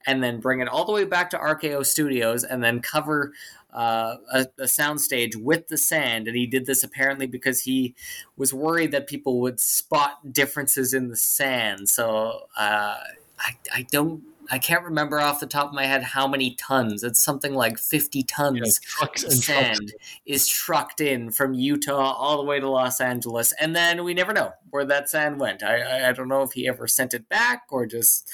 and 0.06 0.22
then 0.22 0.40
bring 0.40 0.60
it 0.60 0.68
all 0.68 0.86
the 0.86 0.92
way 0.92 1.06
back 1.06 1.30
to 1.30 1.38
RKO 1.38 1.86
Studios 1.86 2.44
and 2.44 2.64
then 2.64 2.82
cover 2.82 3.34
uh, 3.74 4.18
a, 4.32 4.40
a 4.58 4.64
soundstage 4.64 5.36
with 5.36 5.68
the 5.68 5.78
sand, 5.78 6.28
and 6.28 6.36
he 6.36 6.48
did 6.48 6.66
this 6.66 6.84
apparently 6.84 7.28
because 7.28 7.62
he 7.62 7.96
was 8.38 8.54
worried 8.54 8.92
that 8.92 9.08
people 9.08 9.40
would 9.42 9.60
spot 9.60 10.34
differences 10.34 10.94
in 10.94 11.10
the 11.10 11.16
sand. 11.16 11.90
So 11.90 12.48
uh, 12.58 12.98
I, 13.40 13.56
I 13.74 13.84
don't. 13.92 14.24
I 14.52 14.58
can't 14.58 14.84
remember 14.84 15.20
off 15.20 15.40
the 15.40 15.46
top 15.46 15.68
of 15.68 15.74
my 15.76 15.86
head 15.86 16.02
how 16.02 16.28
many 16.28 16.56
tons. 16.56 17.04
It's 17.04 17.22
something 17.22 17.54
like 17.54 17.78
50 17.78 18.24
tons 18.24 18.80
Yeah, 19.00 19.06
of 19.06 19.16
sand 19.20 19.76
trucks. 19.90 19.94
is 20.26 20.48
trucked 20.48 21.02
in 21.02 21.30
from 21.30 21.54
Utah 21.54 22.14
all 22.14 22.38
the 22.38 22.44
way 22.44 22.60
to 22.60 22.68
Los 22.68 23.00
Angeles. 23.00 23.54
And 23.60 23.76
then 23.76 24.04
we 24.04 24.16
never 24.16 24.34
know 24.34 24.54
where 24.72 24.86
that 24.86 25.08
sand 25.08 25.40
went. 25.40 25.62
I, 25.62 25.82
I, 25.82 26.10
I 26.10 26.12
don't 26.14 26.30
know 26.30 26.42
if 26.42 26.54
he 26.54 26.68
ever 26.68 26.88
sent 26.88 27.14
it 27.14 27.30
back 27.30 27.66
or 27.70 27.86
just 27.86 28.28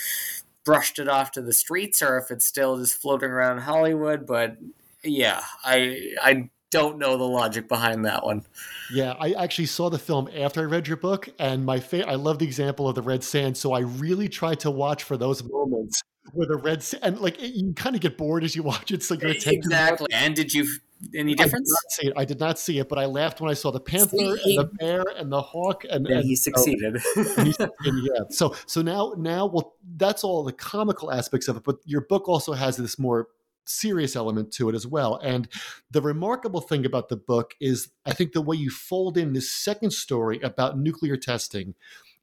brushed 0.63 0.99
it 0.99 1.09
off 1.09 1.31
to 1.31 1.41
the 1.41 1.51
streets 1.51 2.01
or 2.01 2.17
if 2.17 2.31
it's 2.31 2.45
still 2.45 2.77
just 2.77 3.01
floating 3.01 3.29
around 3.29 3.59
Hollywood. 3.59 4.25
But 4.25 4.55
yeah, 5.05 5.41
I 5.63 6.13
I 6.21 6.49
don't 6.71 6.97
know 6.97 7.17
the 7.17 7.23
logic 7.23 7.69
behind 7.69 8.05
that 8.05 8.25
one. 8.25 8.43
Yeah, 8.93 9.13
I 9.19 9.31
actually 9.33 9.67
saw 9.67 9.89
the 9.89 9.99
film 9.99 10.29
after 10.35 10.61
I 10.61 10.65
read 10.65 10.87
your 10.87 10.97
book, 10.97 11.29
and 11.39 11.65
my 11.65 11.79
fa- 11.79 12.07
I 12.07 12.15
love 12.15 12.39
the 12.39 12.45
example 12.45 12.87
of 12.89 12.95
the 12.95 13.01
red 13.01 13.23
sand. 13.23 13.55
So 13.57 13.71
I 13.73 13.79
really 13.79 14.27
tried 14.29 14.59
to 14.61 14.71
watch 14.71 15.03
for 15.03 15.15
those 15.17 15.43
moments 15.43 16.01
where 16.33 16.47
the 16.47 16.57
red 16.57 16.83
sand, 16.83 17.03
and 17.03 17.19
like 17.19 17.41
it, 17.41 17.53
you 17.55 17.73
kind 17.73 17.95
of 17.95 18.01
get 18.01 18.17
bored 18.17 18.43
as 18.43 18.55
you 18.55 18.63
watch 18.63 18.91
it. 18.91 19.03
So 19.03 19.13
your 19.15 19.29
attention. 19.31 19.53
Exactly. 19.53 20.07
And 20.11 20.35
did 20.35 20.53
you 20.53 20.67
any 21.15 21.33
I 21.33 21.35
did 21.35 21.43
difference? 21.43 21.73
see 21.89 22.07
it. 22.07 22.13
I 22.17 22.25
did 22.25 22.39
not 22.39 22.57
see 22.59 22.79
it, 22.79 22.89
but 22.89 22.97
I 22.97 23.05
laughed 23.05 23.39
when 23.41 23.49
I 23.51 23.53
saw 23.53 23.71
the 23.71 23.79
panther 23.79 24.17
See? 24.17 24.57
and 24.57 24.57
the 24.57 24.69
bear 24.79 25.03
and 25.17 25.31
the 25.31 25.41
hawk, 25.41 25.83
and, 25.89 26.05
And 26.07 26.17
and 26.17 26.25
he 26.25 26.35
succeeded. 26.35 26.97
and 27.15 27.47
he- 27.47 27.55
and 27.85 28.03
yeah. 28.03 28.23
So 28.31 28.55
so 28.65 28.81
now 28.81 29.13
now 29.17 29.45
well 29.45 29.75
that's 29.97 30.23
all 30.23 30.43
the 30.43 30.53
comical 30.53 31.11
aspects 31.11 31.47
of 31.47 31.57
it, 31.57 31.63
but 31.63 31.77
your 31.85 32.01
book 32.01 32.27
also 32.27 32.53
has 32.53 32.75
this 32.77 32.97
more 32.99 33.27
serious 33.65 34.15
element 34.15 34.51
to 34.53 34.69
it 34.69 34.75
as 34.75 34.87
well. 34.87 35.19
And 35.23 35.47
the 35.91 36.01
remarkable 36.01 36.61
thing 36.61 36.85
about 36.85 37.09
the 37.09 37.17
book 37.17 37.55
is 37.59 37.89
I 38.05 38.13
think 38.13 38.33
the 38.33 38.41
way 38.41 38.57
you 38.57 38.69
fold 38.69 39.17
in 39.17 39.33
this 39.33 39.51
second 39.51 39.91
story 39.91 40.39
about 40.41 40.77
nuclear 40.77 41.17
testing 41.17 41.75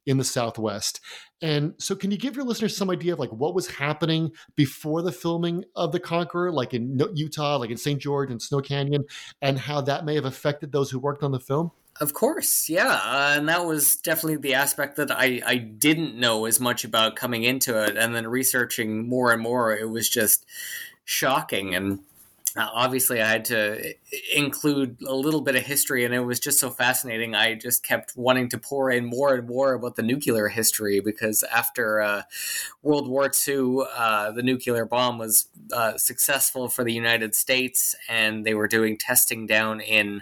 in 0.05 0.17
the 0.17 0.23
Southwest. 0.23 0.99
And 1.41 1.73
so 1.77 1.95
can 1.95 2.11
you 2.11 2.17
give 2.17 2.35
your 2.35 2.45
listeners 2.45 2.75
some 2.75 2.89
idea 2.89 3.13
of 3.13 3.19
like 3.19 3.31
what 3.31 3.55
was 3.55 3.67
happening 3.67 4.31
before 4.55 5.01
the 5.01 5.11
filming 5.11 5.63
of 5.75 5.91
The 5.91 5.99
Conqueror, 5.99 6.51
like 6.51 6.73
in 6.73 6.99
Utah, 7.13 7.57
like 7.57 7.69
in 7.69 7.77
St. 7.77 8.01
George 8.01 8.29
and 8.31 8.41
Snow 8.41 8.61
Canyon, 8.61 9.05
and 9.41 9.57
how 9.59 9.81
that 9.81 10.05
may 10.05 10.15
have 10.15 10.25
affected 10.25 10.71
those 10.71 10.91
who 10.91 10.99
worked 10.99 11.23
on 11.23 11.31
the 11.31 11.39
film? 11.39 11.71
Of 12.01 12.13
course, 12.13 12.69
yeah, 12.69 12.87
uh, 12.87 13.35
and 13.37 13.47
that 13.49 13.65
was 13.65 13.97
definitely 13.97 14.37
the 14.37 14.55
aspect 14.55 14.95
that 14.95 15.11
I, 15.11 15.41
I 15.45 15.57
didn't 15.57 16.15
know 16.15 16.45
as 16.45 16.59
much 16.59 16.83
about 16.83 17.15
coming 17.15 17.43
into 17.43 17.83
it, 17.83 17.95
and 17.97 18.15
then 18.15 18.25
researching 18.27 19.07
more 19.07 19.31
and 19.31 19.39
more, 19.39 19.75
it 19.75 19.87
was 19.87 20.09
just 20.09 20.43
shocking. 21.05 21.75
And 21.75 21.99
uh, 22.55 22.69
obviously, 22.71 23.19
I 23.19 23.27
had 23.27 23.45
to 23.45 23.95
include 24.35 24.97
a 25.07 25.15
little 25.15 25.41
bit 25.41 25.55
of 25.55 25.63
history, 25.63 26.05
and 26.05 26.13
it 26.13 26.19
was 26.19 26.39
just 26.39 26.59
so 26.59 26.69
fascinating. 26.69 27.33
I 27.33 27.55
just 27.55 27.83
kept 27.83 28.15
wanting 28.15 28.49
to 28.49 28.59
pour 28.59 28.91
in 28.91 29.05
more 29.05 29.33
and 29.33 29.47
more 29.47 29.73
about 29.73 29.95
the 29.95 30.03
nuclear 30.03 30.49
history 30.49 30.99
because 30.99 31.43
after 31.43 31.99
uh, 31.99 32.21
World 32.83 33.07
War 33.07 33.31
II, 33.47 33.85
uh, 33.95 34.31
the 34.33 34.43
nuclear 34.43 34.85
bomb 34.85 35.17
was 35.17 35.47
uh, 35.71 35.97
successful 35.97 36.69
for 36.69 36.83
the 36.83 36.93
United 36.93 37.33
States, 37.33 37.95
and 38.07 38.45
they 38.45 38.53
were 38.53 38.67
doing 38.67 38.99
testing 38.99 39.47
down 39.47 39.81
in 39.81 40.21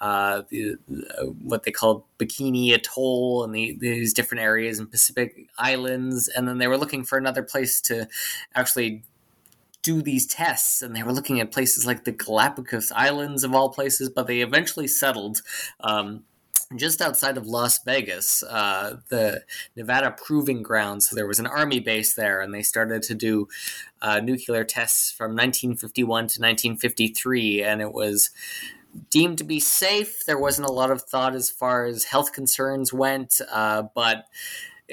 uh, 0.00 0.42
the, 0.50 0.76
uh, 1.18 1.24
what 1.24 1.64
they 1.64 1.72
called 1.72 2.04
Bikini 2.20 2.72
Atoll 2.72 3.42
and 3.42 3.52
the, 3.52 3.76
these 3.80 4.14
different 4.14 4.42
areas 4.44 4.78
in 4.78 4.86
Pacific 4.86 5.48
Islands, 5.58 6.28
and 6.28 6.46
then 6.46 6.58
they 6.58 6.68
were 6.68 6.78
looking 6.78 7.02
for 7.02 7.18
another 7.18 7.42
place 7.42 7.80
to 7.80 8.06
actually 8.54 9.02
do 9.84 10.02
these 10.02 10.26
tests, 10.26 10.82
and 10.82 10.96
they 10.96 11.04
were 11.04 11.12
looking 11.12 11.38
at 11.38 11.52
places 11.52 11.86
like 11.86 12.04
the 12.04 12.10
Galapagos 12.10 12.90
Islands 12.90 13.44
of 13.44 13.54
all 13.54 13.68
places, 13.68 14.08
but 14.08 14.26
they 14.26 14.40
eventually 14.40 14.88
settled. 14.88 15.42
Um, 15.78 16.24
just 16.76 17.02
outside 17.02 17.36
of 17.36 17.46
Las 17.46 17.84
Vegas, 17.84 18.42
uh, 18.42 18.96
the 19.08 19.42
Nevada 19.76 20.10
Proving 20.10 20.62
Ground. 20.62 21.02
So 21.02 21.14
there 21.14 21.26
was 21.26 21.38
an 21.38 21.46
army 21.46 21.78
base 21.78 22.14
there, 22.14 22.40
and 22.40 22.52
they 22.52 22.62
started 22.62 23.02
to 23.04 23.14
do 23.14 23.46
uh, 24.00 24.20
nuclear 24.20 24.64
tests 24.64 25.12
from 25.12 25.32
1951 25.32 26.06
to 26.06 26.40
1953, 26.40 27.62
and 27.62 27.82
it 27.82 27.92
was 27.92 28.30
deemed 29.10 29.38
to 29.38 29.44
be 29.44 29.60
safe. 29.60 30.24
There 30.24 30.38
wasn't 30.38 30.68
a 30.68 30.72
lot 30.72 30.90
of 30.90 31.02
thought 31.02 31.34
as 31.34 31.50
far 31.50 31.84
as 31.84 32.04
health 32.04 32.32
concerns 32.32 32.92
went, 32.92 33.40
uh, 33.52 33.82
but 33.94 34.24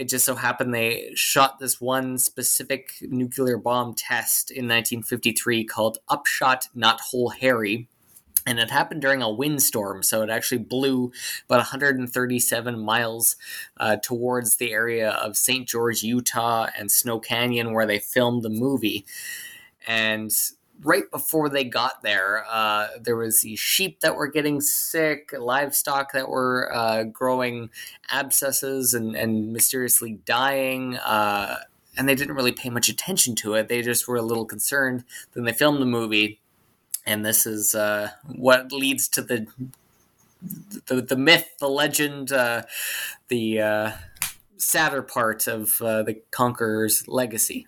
it 0.02 0.10
just 0.10 0.26
so 0.26 0.34
happened 0.34 0.74
they 0.74 1.12
shot 1.14 1.60
this 1.60 1.80
one 1.80 2.18
specific 2.18 2.96
nuclear 3.04 3.56
bomb 3.56 3.94
test 3.94 4.50
in 4.50 4.66
1953 4.66 5.64
called 5.64 6.00
Upshot-Knothole 6.10 7.36
Harry. 7.36 7.88
And 8.48 8.58
it 8.58 8.72
happened 8.72 9.04
during 9.04 9.22
a 9.22 9.30
windstorm, 9.30 10.02
so 10.02 10.24
it 10.24 10.32
actually 10.32 10.58
blew 10.58 11.12
about 11.46 11.58
137 11.58 12.80
miles 12.80 13.36
uh, 13.78 13.98
towards 13.98 14.58
the 14.58 14.72
area 14.72 15.12
of 15.12 15.38
St. 15.38 15.68
George, 15.68 16.02
Utah, 16.02 16.66
and 16.76 16.92
Snow 16.92 17.20
Canyon, 17.20 17.72
where 17.72 17.86
they 17.86 18.00
filmed 18.00 18.42
the 18.42 18.50
movie. 18.50 19.06
And 19.86 20.32
right 20.84 21.10
before 21.12 21.50
they 21.50 21.64
got 21.64 22.02
there, 22.02 22.44
uh, 22.50 22.88
there 23.00 23.16
was 23.16 23.42
these 23.42 23.60
sheep 23.60 24.00
that 24.02 24.16
were 24.16 24.28
getting 24.28 24.62
sick, 24.62 25.34
livestock 25.38 26.12
that 26.14 26.30
were 26.30 26.72
uh, 26.74 27.04
growing 27.04 27.70
abscesses 28.10 28.94
and, 28.94 29.16
and 29.16 29.54
mysteriously 29.54 30.20
dying. 30.26 30.98
Uh, 30.98 31.58
and 31.98 32.08
they 32.08 32.16
didn't 32.16 32.36
really 32.36 32.52
pay 32.52 32.70
much 32.70 32.90
attention 32.90 33.36
to 33.36 33.54
it. 33.54 33.68
They 33.68 33.82
just 33.82 34.08
were 34.08 34.16
a 34.16 34.22
little 34.22 34.46
concerned. 34.46 35.04
Then 35.34 35.44
they 35.44 35.54
filmed 35.54 35.82
the 35.82 35.86
movie, 35.86 36.40
and 37.06 37.26
this 37.26 37.46
is 37.46 37.76
uh, 37.76 38.12
what 38.28 38.72
leads 38.72 39.08
to 39.10 39.22
the 39.22 39.48
the, 40.88 41.02
the 41.02 41.18
myth, 41.18 41.48
the 41.60 41.70
legend, 41.70 42.32
uh, 42.32 42.64
the 43.28 43.62
uh, 43.62 43.92
sadder 44.58 45.04
part 45.04 45.48
of 45.48 45.78
the 45.78 46.20
conqueror's 46.32 47.08
legacy. 47.08 47.68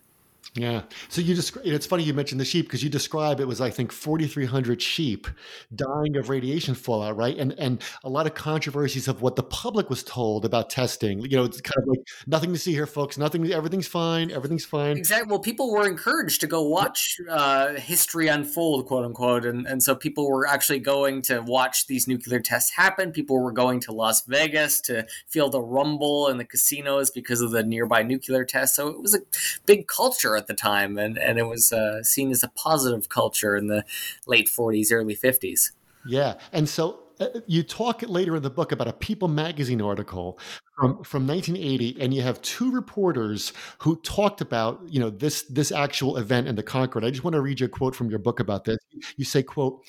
Yeah. 0.55 0.83
So 1.09 1.21
you 1.21 1.33
just, 1.33 1.57
it's 1.63 1.87
funny 1.87 2.03
you 2.03 2.13
mentioned 2.13 2.39
the 2.39 2.45
sheep 2.45 2.67
because 2.67 2.83
you 2.83 2.89
describe 2.89 3.39
it 3.39 3.47
was, 3.47 3.59
I 3.59 3.71
think, 3.71 3.91
4,300 3.91 4.81
sheep 4.81 5.27
dying 5.75 6.15
of 6.15 6.29
radiation 6.29 6.75
fallout, 6.75 7.17
right? 7.17 7.37
And 7.37 7.53
and 7.53 7.81
a 8.03 8.09
lot 8.09 8.27
of 8.27 8.35
controversies 8.35 9.07
of 9.07 9.21
what 9.21 9.35
the 9.35 9.43
public 9.43 9.89
was 9.89 10.03
told 10.03 10.45
about 10.45 10.69
testing. 10.69 11.21
You 11.21 11.37
know, 11.37 11.43
it's 11.45 11.61
kind 11.61 11.81
of 11.81 11.87
like 11.87 12.07
nothing 12.27 12.53
to 12.53 12.59
see 12.59 12.71
here, 12.71 12.85
folks. 12.85 13.17
Nothing, 13.17 13.51
everything's 13.51 13.87
fine. 13.87 14.31
Everything's 14.31 14.65
fine. 14.65 14.97
Exactly. 14.97 15.29
Well, 15.29 15.39
people 15.39 15.71
were 15.71 15.87
encouraged 15.87 16.41
to 16.41 16.47
go 16.47 16.61
watch 16.61 17.17
uh, 17.29 17.73
history 17.73 18.27
unfold, 18.27 18.85
quote 18.85 19.05
unquote. 19.05 19.45
And, 19.45 19.65
and 19.65 19.81
so 19.81 19.95
people 19.95 20.29
were 20.29 20.47
actually 20.47 20.79
going 20.79 21.21
to 21.23 21.39
watch 21.41 21.87
these 21.87 22.07
nuclear 22.07 22.39
tests 22.39 22.71
happen. 22.71 23.11
People 23.11 23.41
were 23.41 23.51
going 23.51 23.79
to 23.81 23.91
Las 23.91 24.23
Vegas 24.25 24.81
to 24.81 25.05
feel 25.27 25.49
the 25.49 25.61
rumble 25.61 26.27
in 26.27 26.37
the 26.37 26.45
casinos 26.45 27.09
because 27.09 27.41
of 27.41 27.51
the 27.51 27.63
nearby 27.63 28.03
nuclear 28.03 28.45
tests. 28.45 28.75
So 28.75 28.87
it 28.89 29.01
was 29.01 29.15
a 29.15 29.21
big 29.65 29.87
culture 29.87 30.35
at 30.43 30.47
the 30.47 30.53
time, 30.53 30.97
and 30.97 31.17
and 31.17 31.39
it 31.39 31.47
was 31.47 31.71
uh, 31.71 32.03
seen 32.03 32.31
as 32.31 32.43
a 32.43 32.49
positive 32.49 33.09
culture 33.09 33.55
in 33.55 33.67
the 33.67 33.85
late 34.27 34.47
40s, 34.47 34.91
early 34.91 35.15
50s. 35.15 35.71
Yeah, 36.05 36.35
and 36.51 36.67
so 36.67 37.03
uh, 37.19 37.27
you 37.47 37.63
talk 37.63 38.03
later 38.07 38.35
in 38.35 38.43
the 38.43 38.49
book 38.49 38.71
about 38.71 38.87
a 38.87 38.93
People 38.93 39.27
magazine 39.27 39.81
article 39.81 40.39
from, 40.75 41.03
from 41.03 41.27
1980, 41.27 42.01
and 42.01 42.13
you 42.13 42.21
have 42.21 42.41
two 42.41 42.71
reporters 42.71 43.53
who 43.79 43.95
talked 44.01 44.41
about 44.41 44.81
you 44.87 44.99
know 44.99 45.09
this 45.09 45.43
this 45.43 45.71
actual 45.71 46.17
event 46.17 46.47
in 46.47 46.55
the 46.55 46.63
Concorde. 46.63 47.05
I 47.05 47.11
just 47.11 47.23
want 47.23 47.35
to 47.35 47.41
read 47.41 47.59
you 47.59 47.67
a 47.67 47.69
quote 47.69 47.95
from 47.95 48.09
your 48.09 48.19
book 48.19 48.39
about 48.39 48.65
this. 48.65 48.77
You 49.15 49.25
say, 49.25 49.43
"quote 49.43 49.83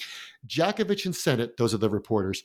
Jakovich 0.47 1.07
and 1.07 1.17
Sennett, 1.17 1.57
those 1.57 1.75
are 1.75 1.79
the 1.79 1.91
reporters, 1.91 2.43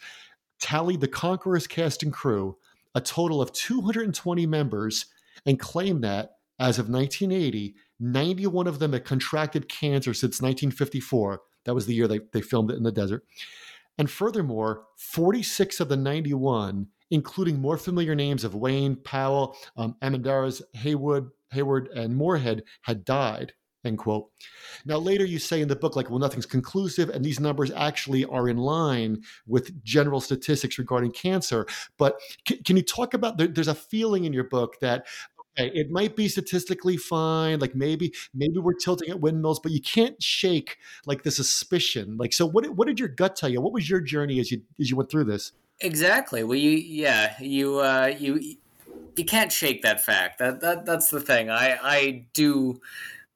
tallied 0.59 1.01
the 1.01 1.07
Conqueror's 1.07 1.67
cast 1.67 2.01
and 2.03 2.13
crew, 2.13 2.57
a 2.95 3.01
total 3.01 3.41
of 3.41 3.51
220 3.51 4.45
members, 4.45 5.05
and 5.45 5.59
claimed 5.59 6.03
that 6.03 6.37
as 6.59 6.79
of 6.79 6.89
1980." 6.89 7.75
91 7.99 8.67
of 8.67 8.79
them 8.79 8.93
had 8.93 9.05
contracted 9.05 9.69
cancer 9.69 10.13
since 10.13 10.41
1954. 10.41 11.41
That 11.65 11.75
was 11.75 11.85
the 11.85 11.93
year 11.93 12.07
they, 12.07 12.19
they 12.31 12.41
filmed 12.41 12.71
it 12.71 12.77
in 12.77 12.83
the 12.83 12.91
desert. 12.91 13.25
And 13.97 14.09
furthermore, 14.09 14.85
46 14.95 15.81
of 15.81 15.89
the 15.89 15.97
91, 15.97 16.87
including 17.11 17.59
more 17.59 17.77
familiar 17.77 18.15
names 18.15 18.43
of 18.43 18.55
Wayne, 18.55 18.95
Powell, 18.95 19.57
um, 19.75 19.95
Armendariz, 20.01 20.61
Haywood, 20.73 21.29
Hayward, 21.51 21.89
and 21.89 22.15
Moorehead, 22.15 22.63
had 22.83 23.03
died. 23.03 23.53
End 23.85 23.97
quote. 23.97 24.29
Now, 24.85 24.97
later 24.97 25.23
you 25.23 25.39
say 25.39 25.61
in 25.61 25.69
the 25.69 25.75
book, 25.75 25.95
like, 25.95 26.09
well, 26.09 26.19
nothing's 26.19 26.45
conclusive, 26.45 27.09
and 27.09 27.23
these 27.23 27.39
numbers 27.39 27.71
actually 27.71 28.25
are 28.25 28.49
in 28.49 28.57
line 28.57 29.23
with 29.47 29.83
general 29.83 30.19
statistics 30.19 30.77
regarding 30.77 31.11
cancer. 31.11 31.65
But 31.97 32.19
can, 32.45 32.61
can 32.63 32.75
you 32.75 32.83
talk 32.83 33.13
about? 33.13 33.37
There, 33.37 33.47
there's 33.47 33.69
a 33.69 33.75
feeling 33.75 34.25
in 34.25 34.33
your 34.33 34.43
book 34.43 34.75
that 34.81 35.07
okay, 35.59 35.71
it 35.73 35.89
might 35.89 36.15
be 36.15 36.27
statistically 36.27 36.97
fine. 36.97 37.59
Like 37.59 37.75
maybe 37.75 38.13
maybe 38.33 38.59
we're 38.59 38.73
tilting 38.73 39.09
at 39.09 39.19
windmills, 39.19 39.59
but 39.59 39.71
you 39.71 39.81
can't 39.81 40.21
shake 40.21 40.77
like 41.05 41.23
the 41.23 41.31
suspicion. 41.31 42.17
Like 42.17 42.33
so, 42.33 42.45
what 42.45 42.67
what 42.75 42.87
did 42.87 42.99
your 42.99 43.09
gut 43.09 43.35
tell 43.35 43.49
you? 43.49 43.61
What 43.61 43.73
was 43.73 43.89
your 43.89 44.01
journey 44.01 44.39
as 44.39 44.51
you 44.51 44.61
as 44.79 44.89
you 44.89 44.95
went 44.95 45.09
through 45.09 45.25
this? 45.25 45.51
Exactly. 45.81 46.43
Well, 46.43 46.57
you 46.57 46.71
yeah 46.71 47.35
you 47.39 47.79
uh, 47.79 48.13
you 48.17 48.57
you 49.15 49.25
can't 49.25 49.51
shake 49.51 49.81
that 49.83 50.03
fact. 50.03 50.39
That 50.39 50.61
that 50.61 50.85
that's 50.85 51.09
the 51.09 51.21
thing. 51.21 51.49
I 51.49 51.77
I 51.81 52.25
do 52.33 52.81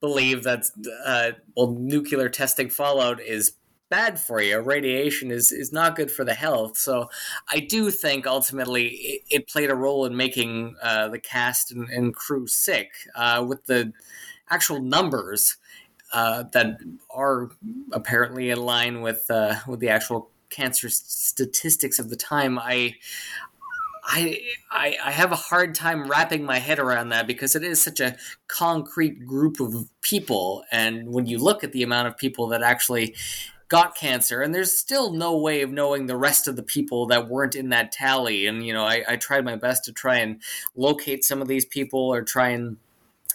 believe 0.01 0.44
that 0.44 0.65
uh, 1.06 1.32
well 1.56 1.72
nuclear 1.72 2.30
testing 2.30 2.70
fallout 2.70 3.22
is 3.22 3.53
bad 3.94 4.20
for 4.20 4.42
you. 4.42 4.60
Radiation 4.60 5.30
is 5.30 5.52
is 5.52 5.72
not 5.72 5.96
good 5.96 6.10
for 6.10 6.26
the 6.26 6.34
health. 6.34 6.78
So 6.78 7.10
I 7.56 7.60
do 7.60 7.92
think 7.92 8.26
ultimately 8.26 8.86
it, 8.88 9.22
it 9.36 9.48
played 9.48 9.70
a 9.70 9.76
role 9.76 10.08
in 10.08 10.18
making 10.18 10.76
uh, 10.82 11.10
the 11.10 11.20
cast 11.20 11.72
and, 11.72 11.88
and 11.90 12.16
crew 12.16 12.48
sick 12.48 12.90
uh, 13.16 13.46
with 13.48 13.62
the 13.66 13.94
actual 14.50 14.82
numbers 14.82 15.58
uh, 16.12 16.46
that 16.54 16.80
are 17.12 17.52
apparently 17.92 18.50
in 18.50 18.60
line 18.76 19.02
with 19.02 19.30
uh, 19.30 19.56
with 19.68 19.80
the 19.80 19.90
actual 19.90 20.32
cancer 20.50 20.90
statistics 20.90 22.00
of 22.00 22.10
the 22.10 22.18
time. 22.18 22.58
I. 22.58 22.96
I, 24.06 24.42
I, 24.70 24.98
I 25.10 25.12
have 25.12 25.32
a 25.32 25.38
hard 25.50 25.76
time 25.76 26.10
wrapping 26.10 26.44
my 26.44 26.60
head 26.60 26.78
around 26.78 27.08
that 27.10 27.26
because 27.26 27.56
it 27.56 27.64
is 27.64 27.82
such 27.82 28.02
a 28.02 28.18
concrete 28.48 29.26
group 29.26 29.62
of 29.62 29.88
people, 30.02 30.66
and 30.74 31.08
when 31.08 31.26
you 31.26 31.38
look 31.40 31.64
at 31.64 31.72
the 31.72 31.84
amount 31.84 32.10
of 32.10 32.18
people 32.18 32.48
that 32.48 32.62
actually 32.62 33.16
got 33.74 33.96
cancer, 33.96 34.44
and 34.44 34.53
there's 34.53 34.77
still 34.77 35.12
no 35.12 35.36
way 35.36 35.64
of 35.64 35.72
knowing 35.72 36.05
the 36.05 36.16
rest 36.16 36.48
of 36.48 36.55
the 36.55 36.62
people 36.62 37.07
that 37.07 37.27
weren't 37.27 37.55
in 37.55 37.70
that 37.70 37.92
tally. 37.92 38.46
And 38.46 38.64
you 38.64 38.72
know, 38.72 38.83
I, 38.83 39.03
I 39.07 39.16
tried 39.16 39.44
my 39.44 39.55
best 39.55 39.83
to 39.86 39.92
try 39.92 40.18
and 40.18 40.40
locate 40.75 41.25
some 41.25 41.42
of 41.42 41.48
these 41.48 41.66
people 41.66 42.00
or 42.00 42.22
try 42.22 42.50
and 42.50 42.77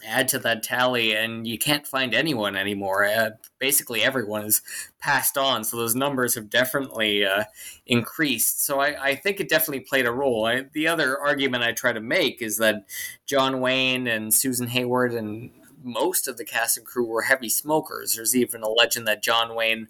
add 0.07 0.29
to 0.29 0.39
that 0.39 0.63
tally, 0.63 1.13
and 1.13 1.45
you 1.45 1.59
can't 1.59 1.89
find 1.89 2.15
anyone 2.15 2.55
anymore. 2.55 3.05
Uh, 3.05 3.31
basically, 3.59 4.05
everyone 4.05 4.45
is 4.45 4.63
passed 5.01 5.37
on, 5.37 5.65
so 5.65 5.77
those 5.77 5.97
numbers 5.97 6.37
have 6.37 6.49
definitely 6.49 7.25
uh, 7.25 7.43
increased. 7.85 8.65
So 8.65 8.79
I, 8.79 9.07
I, 9.07 9.15
think 9.17 9.41
it 9.41 9.49
definitely 9.49 9.81
played 9.81 10.07
a 10.07 10.13
role. 10.13 10.47
I, 10.47 10.67
the 10.73 10.87
other 10.87 11.19
argument 11.19 11.65
I 11.65 11.73
try 11.73 11.93
to 11.93 12.01
make 12.01 12.41
is 12.41 12.59
that 12.59 12.85
John 13.27 13.61
Wayne 13.61 14.07
and 14.07 14.33
Susan 14.33 14.69
Hayward 14.69 15.15
and 15.15 15.51
most 15.83 16.29
of 16.29 16.37
the 16.37 16.45
cast 16.45 16.77
and 16.77 16.87
crew 16.87 17.07
were 17.07 17.23
heavy 17.23 17.49
smokers. 17.49 18.15
There's 18.15 18.37
even 18.37 18.63
a 18.63 18.69
legend 18.69 19.07
that 19.09 19.23
John 19.23 19.55
Wayne 19.55 19.89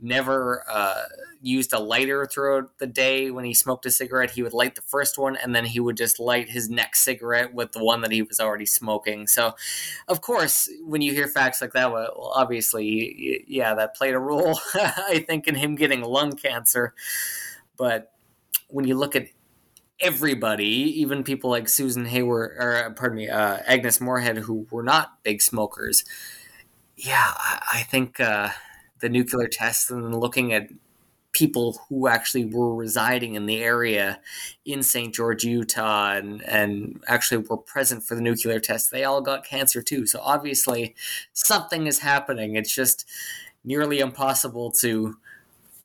never 0.00 0.64
uh, 0.70 1.04
used 1.40 1.72
a 1.72 1.78
lighter 1.78 2.26
throughout 2.26 2.78
the 2.78 2.86
day 2.86 3.30
when 3.30 3.44
he 3.44 3.54
smoked 3.54 3.86
a 3.86 3.90
cigarette. 3.90 4.30
He 4.30 4.42
would 4.42 4.52
light 4.52 4.74
the 4.74 4.82
first 4.82 5.18
one 5.18 5.36
and 5.36 5.54
then 5.54 5.64
he 5.64 5.80
would 5.80 5.96
just 5.96 6.18
light 6.18 6.50
his 6.50 6.68
next 6.68 7.00
cigarette 7.00 7.54
with 7.54 7.72
the 7.72 7.84
one 7.84 8.00
that 8.02 8.10
he 8.10 8.22
was 8.22 8.40
already 8.40 8.66
smoking. 8.66 9.26
So, 9.26 9.54
of 10.08 10.20
course, 10.20 10.68
when 10.84 11.02
you 11.02 11.12
hear 11.12 11.28
facts 11.28 11.60
like 11.60 11.72
that, 11.72 11.92
well, 11.92 12.32
obviously, 12.34 13.44
yeah, 13.46 13.74
that 13.74 13.96
played 13.96 14.14
a 14.14 14.18
role, 14.18 14.58
I 14.74 15.24
think, 15.26 15.46
in 15.46 15.54
him 15.54 15.74
getting 15.74 16.02
lung 16.02 16.32
cancer. 16.32 16.94
But 17.76 18.12
when 18.68 18.86
you 18.86 18.96
look 18.96 19.16
at 19.16 19.28
everybody, 20.00 20.64
even 20.64 21.24
people 21.24 21.50
like 21.50 21.68
Susan 21.68 22.06
Hayward, 22.06 22.56
or 22.58 22.94
pardon 22.96 23.16
me, 23.16 23.28
uh, 23.28 23.58
Agnes 23.66 24.00
Moorehead, 24.00 24.38
who 24.38 24.66
were 24.70 24.82
not 24.82 25.22
big 25.22 25.40
smokers. 25.40 26.04
Yeah, 26.96 27.32
I, 27.36 27.60
I 27.74 27.82
think 27.82 28.20
uh, 28.20 28.50
the 29.04 29.10
nuclear 29.10 29.46
tests 29.46 29.90
and 29.90 30.18
looking 30.18 30.54
at 30.54 30.70
people 31.32 31.78
who 31.88 32.08
actually 32.08 32.46
were 32.46 32.74
residing 32.74 33.34
in 33.34 33.44
the 33.44 33.62
area 33.62 34.18
in 34.64 34.82
St. 34.82 35.14
George, 35.14 35.44
Utah, 35.44 36.12
and, 36.12 36.40
and 36.44 37.02
actually 37.06 37.44
were 37.46 37.58
present 37.58 38.02
for 38.02 38.14
the 38.14 38.22
nuclear 38.22 38.58
test, 38.58 38.90
they 38.90 39.04
all 39.04 39.20
got 39.20 39.44
cancer 39.44 39.82
too. 39.82 40.06
So 40.06 40.20
obviously, 40.22 40.94
something 41.34 41.86
is 41.86 41.98
happening. 41.98 42.56
It's 42.56 42.74
just 42.74 43.04
nearly 43.62 44.00
impossible 44.00 44.70
to 44.70 45.18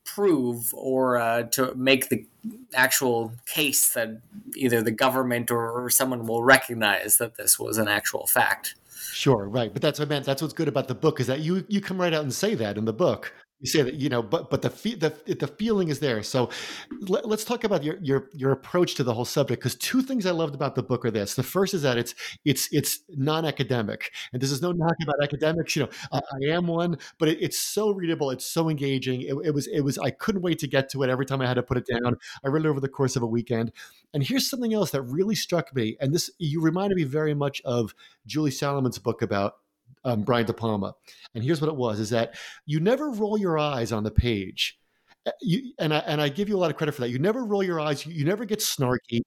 prove 0.06 0.74
or 0.74 1.18
uh, 1.18 1.44
to 1.44 1.76
make 1.76 2.08
the 2.08 2.26
actual 2.74 3.34
case 3.46 3.94
that 3.96 4.22
either 4.56 4.82
the 4.82 4.92
government 4.92 5.52
or, 5.52 5.72
or 5.72 5.90
someone 5.90 6.26
will 6.26 6.42
recognize 6.42 7.18
that 7.18 7.36
this 7.36 7.60
was 7.60 7.78
an 7.78 7.90
actual 7.90 8.28
fact. 8.28 8.76
Sure, 9.12 9.48
right. 9.50 9.72
But 9.74 9.82
that's 9.82 10.00
what 10.00 10.08
I 10.08 10.10
meant. 10.10 10.26
That's 10.26 10.42
what's 10.42 10.54
good 10.54 10.68
about 10.68 10.88
the 10.88 10.96
book 10.96 11.20
is 11.20 11.28
that 11.28 11.40
you 11.40 11.66
you 11.68 11.82
come 11.82 12.00
right 12.00 12.14
out 12.14 12.24
and 12.24 12.34
say 12.34 12.56
that 12.56 12.78
in 12.78 12.86
the 12.86 12.94
book 12.94 13.34
you 13.60 13.68
say 13.68 13.82
that 13.82 13.96
you 13.96 14.08
know 14.10 14.22
but 14.22 14.50
but 14.50 14.62
the 14.62 14.70
the 14.70 15.36
the 15.36 15.48
feeling 15.48 15.90
is 15.90 16.00
there. 16.00 16.24
So 16.24 16.50
let, 17.02 17.26
us 17.26 17.44
talk 17.44 17.64
about 17.64 17.84
your 17.84 17.98
your 18.02 18.30
your 18.34 18.52
approach 18.52 18.96
to 18.96 19.04
the 19.04 19.14
whole 19.14 19.26
subject 19.26 19.62
because 19.62 19.76
two 19.76 20.02
things 20.02 20.26
i 20.26 20.32
loved 20.32 20.56
about 20.56 20.76
the 20.76 20.84
book 20.84 21.06
are 21.06 21.12
this. 21.12 21.36
The 21.36 21.44
first 21.44 21.74
is 21.74 21.82
that 21.82 21.98
it's 21.98 22.16
it's 22.46 22.70
it's 22.72 23.00
non-academic 23.10 24.12
and 24.32 24.42
this 24.42 24.52
is 24.52 24.62
no 24.62 24.72
knock 24.72 24.96
about 25.04 25.22
academics 25.22 25.76
you 25.76 25.84
know 25.84 25.90
i, 26.12 26.20
I 26.20 26.54
am 26.54 26.68
one 26.68 26.98
but 27.18 27.28
it, 27.28 27.40
it's 27.42 27.60
so 27.60 27.92
readable 27.92 28.32
it's 28.32 28.46
so 28.46 28.70
engaging. 28.70 29.22
It, 29.22 29.36
it, 29.44 29.54
was 29.54 29.68
it 29.68 29.82
was 29.82 29.98
i 29.98 30.10
couldn't 30.10 30.42
wait 30.42 30.60
to 30.60 30.68
get 30.68 30.90
to 30.92 31.04
it 31.04 31.10
every 31.10 31.26
time 31.26 31.42
i 31.42 31.48
had 31.48 31.56
to 31.56 31.64
put 31.64 31.78
it 31.78 31.88
down. 31.88 32.16
I 32.44 32.48
read 32.48 32.66
it 32.66 32.70
over 32.70 32.80
the 32.80 32.88
course 32.88 33.16
of 33.16 33.24
a 33.24 33.28
weekend. 33.28 33.72
And 34.14 34.24
here's 34.24 34.50
something 34.50 34.74
else 34.74 34.92
that 34.92 35.02
really 35.02 35.36
struck 35.36 35.76
me 35.76 35.98
and 36.00 36.14
this 36.14 36.30
you 36.38 36.62
reminded 36.62 36.96
me 36.96 37.04
very 37.04 37.34
much 37.34 37.62
of 37.66 37.94
julie 38.26 38.52
salamon's 38.52 39.00
book 39.00 39.22
about 39.22 39.56
um, 40.04 40.24
Brian 40.24 40.46
De 40.46 40.54
Palma. 40.54 40.94
And 41.36 41.44
here's 41.44 41.62
what 41.62 41.70
it 41.70 41.76
was: 41.76 42.00
is 42.00 42.10
that 42.12 42.36
you 42.66 42.80
never 42.80 43.12
roll 43.12 43.38
your 43.38 43.58
eyes 43.58 43.92
on 43.92 44.04
the 44.04 44.12
page. 44.12 44.80
Uh, 45.26 45.32
you, 45.42 45.74
and 45.80 45.94
I 45.94 45.98
and 46.00 46.22
I 46.22 46.30
give 46.30 46.48
you 46.48 46.56
a 46.56 46.60
lot 46.60 46.72
of 46.72 46.78
credit 46.78 46.94
for 46.94 47.02
that. 47.02 47.10
You 47.10 47.20
never 47.20 47.44
roll 47.44 47.62
your 47.62 47.80
eyes. 47.80 48.06
You, 48.06 48.24
never 48.24 48.46
get 48.46 48.60
snarky. 48.60 49.22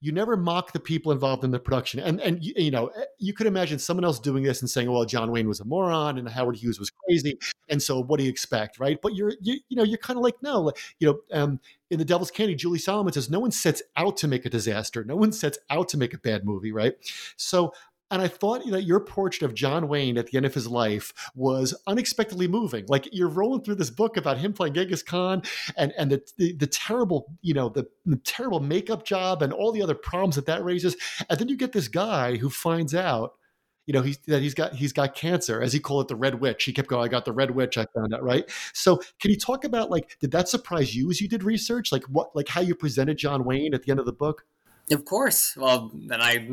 You 0.00 0.10
never 0.10 0.38
mock 0.38 0.72
the 0.72 0.80
people 0.80 1.12
involved 1.12 1.44
in 1.44 1.50
the 1.50 1.58
production. 1.58 2.00
And 2.00 2.18
and 2.22 2.42
you, 2.42 2.54
you, 2.56 2.70
know 2.70 2.86
eh, 2.88 3.04
you 3.18 3.34
could 3.34 3.46
imagine 3.46 3.78
someone 3.78 4.04
else 4.04 4.18
doing 4.18 4.42
this 4.42 4.62
and 4.62 4.70
saying, 4.70 4.90
"Well, 4.90 5.04
John 5.04 5.30
Wayne 5.30 5.46
was 5.46 5.60
a 5.60 5.66
moron 5.66 6.16
and 6.16 6.26
Howard 6.26 6.56
Hughes 6.56 6.80
was 6.80 6.90
crazy." 6.90 7.38
And 7.68 7.82
so, 7.82 8.02
what 8.02 8.16
do 8.16 8.24
you 8.24 8.30
expect, 8.30 8.78
right? 8.78 8.98
But 9.02 9.14
you're 9.14 9.34
you, 9.42 9.58
you 9.68 9.76
know 9.76 9.82
you're 9.82 9.98
kind 9.98 10.16
of 10.16 10.22
like 10.22 10.36
no, 10.42 10.72
you 10.98 11.08
know. 11.08 11.18
Um, 11.32 11.60
in 11.90 11.98
the 11.98 12.04
Devil's 12.04 12.30
Candy, 12.30 12.56
Julie 12.56 12.78
Salamon 12.78 13.12
says 13.12 13.30
no 13.30 13.38
one 13.38 13.52
sets 13.52 13.82
out 13.96 14.16
to 14.16 14.26
make 14.26 14.46
a 14.46 14.50
disaster. 14.50 15.04
No 15.04 15.14
one 15.14 15.30
sets 15.30 15.58
out 15.70 15.88
to 15.90 15.98
make 15.98 16.12
a 16.12 16.18
bad 16.18 16.44
movie, 16.44 16.72
right? 16.72 16.94
So 17.36 17.72
And 18.14 18.22
I 18.22 18.28
thought 18.28 18.64
that 18.70 18.84
your 18.84 19.00
portrait 19.00 19.42
of 19.42 19.56
John 19.56 19.88
Wayne 19.88 20.16
at 20.18 20.28
the 20.28 20.36
end 20.36 20.46
of 20.46 20.54
his 20.54 20.68
life 20.68 21.12
was 21.34 21.74
unexpectedly 21.88 22.46
moving. 22.46 22.84
Like 22.86 23.08
you're 23.10 23.26
rolling 23.26 23.62
through 23.64 23.74
this 23.74 23.90
book 23.90 24.16
about 24.16 24.38
him 24.38 24.52
playing 24.52 24.74
Genghis 24.74 25.02
Khan 25.02 25.42
and 25.76 25.92
and 25.98 26.12
the 26.12 26.22
the, 26.38 26.52
the 26.52 26.68
terrible 26.68 27.26
you 27.42 27.54
know 27.54 27.68
the, 27.70 27.88
the 28.06 28.14
terrible 28.18 28.60
makeup 28.60 29.04
job 29.04 29.42
and 29.42 29.52
all 29.52 29.72
the 29.72 29.82
other 29.82 29.96
problems 29.96 30.36
that 30.36 30.46
that 30.46 30.62
raises, 30.62 30.94
and 31.28 31.40
then 31.40 31.48
you 31.48 31.56
get 31.56 31.72
this 31.72 31.88
guy 31.88 32.36
who 32.36 32.50
finds 32.50 32.94
out 32.94 33.32
you 33.86 33.92
know 33.92 34.02
he's 34.02 34.18
that 34.28 34.42
he's 34.42 34.54
got 34.54 34.74
he's 34.74 34.92
got 34.92 35.16
cancer 35.16 35.60
as 35.60 35.72
he 35.72 35.80
called 35.80 36.04
it 36.04 36.08
the 36.08 36.14
red 36.14 36.40
witch. 36.40 36.62
He 36.62 36.72
kept 36.72 36.88
going 36.88 37.04
i 37.04 37.08
got 37.08 37.24
the 37.24 37.32
red 37.32 37.50
witch 37.50 37.76
i 37.76 37.84
found 37.96 38.14
out 38.14 38.22
right? 38.22 38.48
So 38.74 39.00
can 39.18 39.32
you 39.32 39.36
talk 39.36 39.64
about 39.64 39.90
like 39.90 40.16
did 40.20 40.30
that 40.30 40.48
surprise 40.48 40.94
you 40.94 41.10
as 41.10 41.20
you 41.20 41.26
did 41.26 41.42
research? 41.42 41.90
Like 41.90 42.04
what 42.04 42.36
like 42.36 42.46
how 42.46 42.60
you 42.60 42.76
presented 42.76 43.18
john 43.18 43.44
wayne 43.44 43.74
at 43.74 43.82
the 43.82 43.90
end 43.90 43.98
of 43.98 44.06
the 44.06 44.12
book 44.12 44.44
of 44.90 45.04
course. 45.04 45.56
Well, 45.56 45.90
and 45.94 46.22
I, 46.22 46.46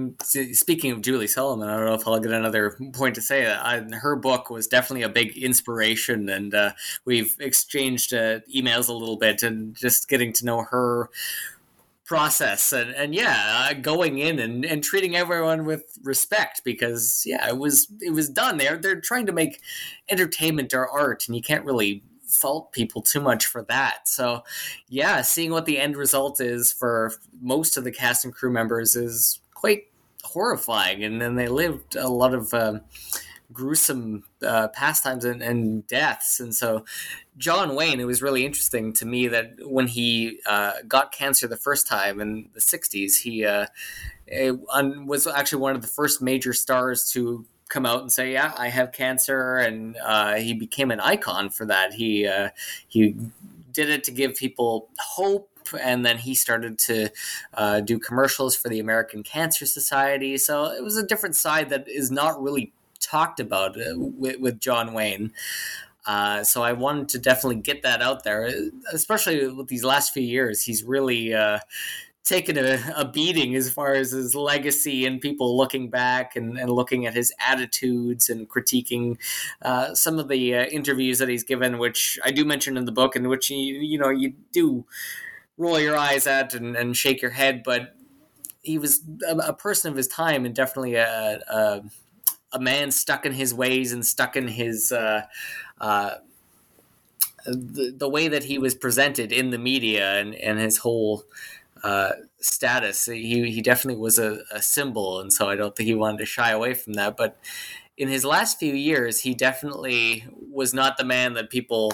speaking 0.53 0.91
of 0.91 1.01
Julie 1.01 1.27
Salamon, 1.27 1.67
I 1.67 1.75
don't 1.75 1.85
know 1.85 1.93
if 1.93 2.07
I'll 2.07 2.19
get 2.19 2.31
another 2.31 2.77
point 2.93 3.15
to 3.15 3.21
say. 3.21 3.51
I, 3.51 3.81
her 3.81 4.15
book 4.15 4.49
was 4.49 4.67
definitely 4.67 5.03
a 5.03 5.09
big 5.09 5.37
inspiration, 5.37 6.29
and 6.29 6.53
uh, 6.53 6.71
we've 7.05 7.35
exchanged 7.39 8.13
uh, 8.13 8.39
emails 8.53 8.87
a 8.87 8.93
little 8.93 9.17
bit, 9.17 9.43
and 9.43 9.75
just 9.75 10.07
getting 10.07 10.31
to 10.33 10.45
know 10.45 10.63
her 10.69 11.09
process 12.11 12.73
and, 12.73 12.93
and 12.95 13.15
yeah 13.15 13.69
uh, 13.69 13.73
going 13.73 14.17
in 14.17 14.37
and, 14.37 14.65
and 14.65 14.83
treating 14.83 15.15
everyone 15.15 15.63
with 15.63 15.97
respect 16.03 16.61
because 16.65 17.23
yeah 17.25 17.47
it 17.47 17.57
was 17.57 17.87
it 18.01 18.09
was 18.09 18.27
done 18.27 18.57
they're 18.57 18.75
they're 18.75 18.99
trying 18.99 19.25
to 19.25 19.31
make 19.31 19.61
entertainment 20.09 20.73
or 20.73 20.89
art 20.89 21.23
and 21.25 21.37
you 21.37 21.41
can't 21.41 21.63
really 21.63 22.03
fault 22.31 22.71
people 22.71 23.01
too 23.01 23.19
much 23.19 23.45
for 23.45 23.63
that 23.63 24.07
so 24.07 24.41
yeah 24.87 25.21
seeing 25.21 25.51
what 25.51 25.65
the 25.65 25.77
end 25.77 25.97
result 25.97 26.39
is 26.39 26.71
for 26.71 27.11
most 27.41 27.77
of 27.77 27.83
the 27.83 27.91
cast 27.91 28.23
and 28.23 28.33
crew 28.33 28.51
members 28.51 28.95
is 28.95 29.41
quite 29.53 29.83
horrifying 30.23 31.03
and 31.03 31.21
then 31.21 31.35
they 31.35 31.47
lived 31.47 31.95
a 31.95 32.07
lot 32.07 32.33
of 32.33 32.53
um, 32.53 32.81
gruesome 33.51 34.23
uh, 34.45 34.69
pastimes 34.69 35.25
and, 35.25 35.41
and, 35.41 35.85
deaths. 35.87 36.39
And 36.39 36.55
so, 36.55 36.85
John 37.37 37.75
Wayne, 37.75 37.99
it 37.99 38.05
was 38.05 38.21
really 38.21 38.45
interesting 38.45 38.93
to 38.93 39.05
me 39.05 39.27
that 39.27 39.53
when 39.61 39.87
he 39.87 40.39
uh, 40.45 40.73
got 40.87 41.11
cancer 41.11 41.47
the 41.47 41.57
first 41.57 41.87
time 41.87 42.19
in 42.21 42.49
the 42.53 42.59
60s, 42.59 43.21
he 43.21 43.45
uh, 43.45 43.67
was 45.05 45.27
actually 45.27 45.61
one 45.61 45.75
of 45.75 45.81
the 45.81 45.87
first 45.87 46.21
major 46.21 46.53
stars 46.53 47.11
to 47.11 47.45
come 47.71 47.85
out 47.85 48.01
and 48.01 48.11
say, 48.11 48.33
"Yeah, 48.33 48.53
I 48.57 48.69
have 48.69 48.91
cancer," 48.91 49.57
and 49.57 49.97
uh, 50.03 50.35
he 50.35 50.53
became 50.53 50.91
an 50.91 50.99
icon 50.99 51.49
for 51.49 51.65
that. 51.65 51.93
He 51.93 52.27
uh, 52.27 52.49
he 52.87 53.15
did 53.73 53.89
it 53.89 54.03
to 54.03 54.11
give 54.11 54.35
people 54.35 54.89
hope 54.99 55.47
and 55.81 56.05
then 56.05 56.17
he 56.17 56.35
started 56.35 56.77
to 56.77 57.09
uh, 57.53 57.79
do 57.79 57.97
commercials 57.99 58.55
for 58.55 58.67
the 58.67 58.79
American 58.79 59.23
Cancer 59.23 59.65
Society. 59.65 60.37
So 60.37 60.65
it 60.65 60.83
was 60.83 60.97
a 60.97 61.05
different 61.05 61.35
side 61.35 61.69
that 61.69 61.87
is 61.87 62.11
not 62.11 62.41
really 62.41 62.73
talked 62.99 63.39
about 63.39 63.77
uh, 63.77 63.93
with, 63.95 64.39
with 64.39 64.59
John 64.59 64.93
Wayne. 64.93 65.31
Uh, 66.05 66.43
so 66.43 66.63
I 66.63 66.73
wanted 66.73 67.09
to 67.09 67.19
definitely 67.19 67.61
get 67.61 67.83
that 67.83 68.01
out 68.01 68.23
there, 68.23 68.51
especially 68.91 69.47
with 69.47 69.67
these 69.67 69.83
last 69.83 70.13
few 70.13 70.23
years. 70.23 70.63
He's 70.63 70.83
really 70.83 71.33
uh, 71.33 71.59
taken 72.23 72.57
a, 72.57 72.79
a, 72.95 73.05
beating 73.05 73.55
as 73.55 73.69
far 73.69 73.93
as 73.93 74.11
his 74.11 74.35
legacy 74.35 75.05
and 75.05 75.19
people 75.19 75.57
looking 75.57 75.89
back 75.89 76.35
and, 76.35 76.57
and 76.57 76.69
looking 76.69 77.05
at 77.05 77.13
his 77.13 77.33
attitudes 77.39 78.29
and 78.29 78.47
critiquing 78.47 79.17
uh, 79.63 79.93
some 79.95 80.19
of 80.19 80.27
the 80.27 80.55
uh, 80.55 80.65
interviews 80.65 81.17
that 81.19 81.29
he's 81.29 81.43
given, 81.43 81.79
which 81.79 82.19
I 82.23 82.31
do 82.31 82.45
mention 82.45 82.77
in 82.77 82.85
the 82.85 82.91
book, 82.91 83.15
and 83.15 83.27
which 83.27 83.49
you 83.49 83.57
you 83.57 83.97
know 83.97 84.09
you 84.09 84.33
do 84.51 84.85
roll 85.57 85.79
your 85.79 85.97
eyes 85.97 86.27
at 86.27 86.53
and, 86.53 86.75
and 86.75 86.95
shake 86.95 87.21
your 87.21 87.31
head, 87.31 87.63
but 87.63 87.95
he 88.61 88.77
was 88.77 89.01
a, 89.27 89.35
a, 89.37 89.53
person 89.53 89.91
of 89.91 89.97
his 89.97 90.07
time 90.07 90.45
and 90.45 90.53
definitely 90.53 90.95
a, 90.95 91.41
a 91.49 91.81
a 92.53 92.59
man 92.59 92.91
stuck 92.91 93.25
in 93.25 93.31
his 93.31 93.53
ways 93.53 93.91
and 93.91 94.05
stuck 94.05 94.35
in 94.35 94.47
his 94.47 94.91
uh, 94.91 95.23
uh, 95.79 96.15
the, 97.45 97.93
the 97.95 98.09
way 98.09 98.27
that 98.27 98.43
he 98.43 98.57
was 98.57 98.75
presented 98.75 99.31
in 99.31 99.49
the 99.49 99.57
media 99.57 100.17
and, 100.19 100.35
and 100.35 100.59
his 100.59 100.77
whole 100.77 101.23
uh, 101.83 102.11
status. 102.39 103.05
He, 103.05 103.51
he 103.51 103.61
definitely 103.61 104.01
was 104.01 104.19
a, 104.19 104.39
a, 104.51 104.61
symbol, 104.61 105.19
and 105.19 105.31
so 105.31 105.49
I 105.49 105.55
don't 105.55 105.75
think 105.75 105.87
he 105.87 105.95
wanted 105.95 106.19
to 106.19 106.25
shy 106.25 106.51
away 106.51 106.73
from 106.73 106.93
that. 106.93 107.17
But 107.17 107.37
in 107.97 108.07
his 108.07 108.25
last 108.25 108.59
few 108.59 108.73
years, 108.73 109.21
he 109.21 109.33
definitely 109.33 110.25
was 110.51 110.73
not 110.73 110.97
the 110.97 111.05
man 111.05 111.33
that 111.33 111.49
people 111.49 111.93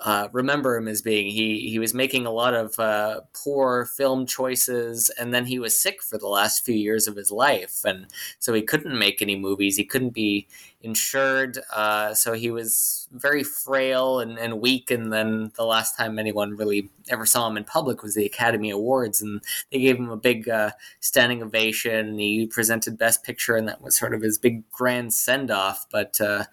uh, 0.00 0.28
remember 0.32 0.76
him 0.76 0.88
as 0.88 1.00
being. 1.00 1.30
He 1.30 1.70
he 1.70 1.78
was 1.78 1.94
making 1.94 2.26
a 2.26 2.30
lot 2.30 2.54
of 2.54 2.78
uh, 2.78 3.20
poor 3.32 3.86
film 3.86 4.26
choices, 4.26 5.10
and 5.18 5.32
then 5.32 5.46
he 5.46 5.58
was 5.58 5.78
sick 5.78 6.02
for 6.02 6.18
the 6.18 6.28
last 6.28 6.64
few 6.64 6.74
years 6.74 7.08
of 7.08 7.16
his 7.16 7.30
life, 7.30 7.82
and 7.84 8.06
so 8.38 8.52
he 8.52 8.62
couldn't 8.62 8.98
make 8.98 9.22
any 9.22 9.36
movies. 9.36 9.76
He 9.76 9.84
couldn't 9.84 10.10
be 10.10 10.48
insured, 10.82 11.58
uh, 11.74 12.12
so 12.12 12.34
he 12.34 12.50
was 12.50 13.08
very 13.10 13.42
frail 13.42 14.20
and, 14.20 14.38
and 14.38 14.60
weak. 14.60 14.90
And 14.90 15.12
then 15.12 15.50
the 15.56 15.64
last 15.64 15.96
time 15.96 16.18
anyone 16.18 16.56
really 16.56 16.90
ever 17.08 17.24
saw 17.24 17.48
him 17.48 17.56
in 17.56 17.64
public 17.64 18.02
was 18.02 18.14
the 18.14 18.26
Academy 18.26 18.70
Awards, 18.70 19.22
and 19.22 19.42
they 19.72 19.80
gave 19.80 19.96
him 19.96 20.10
a 20.10 20.16
big 20.16 20.48
uh, 20.48 20.72
standing 21.00 21.42
ovation. 21.42 22.18
He 22.18 22.46
presented 22.46 22.98
Best 22.98 23.24
Picture, 23.24 23.56
and 23.56 23.66
that 23.66 23.80
was 23.80 23.96
sort 23.96 24.12
of 24.12 24.20
his 24.20 24.36
big 24.36 24.70
grand 24.70 25.14
send 25.14 25.50
off. 25.50 25.86
But 25.90 26.20
uh, 26.20 26.44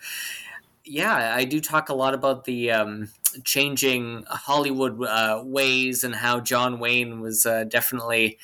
yeah, 0.86 1.34
I 1.36 1.46
do 1.46 1.62
talk 1.62 1.90
a 1.90 1.94
lot 1.94 2.14
about 2.14 2.46
the 2.46 2.72
um, 2.72 3.10
changing 3.44 4.24
Hollywood 4.28 5.02
uh, 5.04 5.42
ways 5.46 6.04
and 6.04 6.14
how 6.16 6.40
John 6.42 6.80
Wayne 6.80 7.22
was 7.22 7.46
uh, 7.46 7.64
definitely 7.64 8.38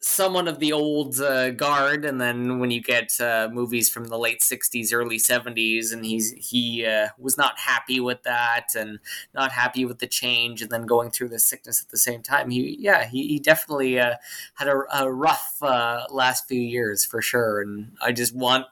someone 0.00 0.48
of 0.48 0.58
the 0.58 0.72
old 0.72 1.20
uh, 1.20 1.50
guard, 1.50 2.06
and 2.06 2.18
then 2.20 2.58
when 2.58 2.70
you 2.70 2.80
get 2.80 3.20
uh, 3.20 3.48
movies 3.52 3.90
from 3.90 4.04
the 4.04 4.18
late 4.18 4.40
'60s, 4.40 4.92
early 4.92 5.18
'70s, 5.18 5.92
and 5.92 6.04
he's 6.04 6.32
he 6.32 6.84
uh, 6.84 7.08
was 7.18 7.36
not 7.36 7.58
happy 7.58 8.00
with 8.00 8.22
that, 8.22 8.68
and 8.74 8.98
not 9.34 9.52
happy 9.52 9.84
with 9.84 9.98
the 9.98 10.06
change, 10.06 10.62
and 10.62 10.70
then 10.70 10.86
going 10.86 11.10
through 11.10 11.28
the 11.28 11.38
sickness 11.38 11.82
at 11.82 11.90
the 11.90 11.98
same 11.98 12.22
time. 12.22 12.50
He, 12.50 12.76
yeah, 12.80 13.06
he, 13.06 13.28
he 13.28 13.38
definitely 13.38 14.00
uh, 14.00 14.14
had 14.54 14.68
a, 14.68 14.82
a 14.92 15.12
rough 15.12 15.56
uh, 15.62 16.06
last 16.10 16.48
few 16.48 16.60
years 16.60 17.04
for 17.04 17.20
sure, 17.20 17.60
and 17.60 17.92
I 18.00 18.12
just 18.12 18.34
want 18.34 18.66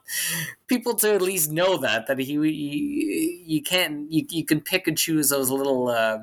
people 0.67 0.95
to 0.95 1.13
at 1.13 1.21
least 1.21 1.51
know 1.51 1.77
that 1.77 2.07
that 2.07 2.17
he, 2.17 2.33
he 2.41 3.43
you 3.45 3.61
can't 3.61 4.11
you, 4.11 4.25
you 4.29 4.45
can 4.45 4.61
pick 4.61 4.87
and 4.87 4.97
choose 4.97 5.29
those 5.29 5.49
little. 5.49 5.89
Uh, 5.89 6.19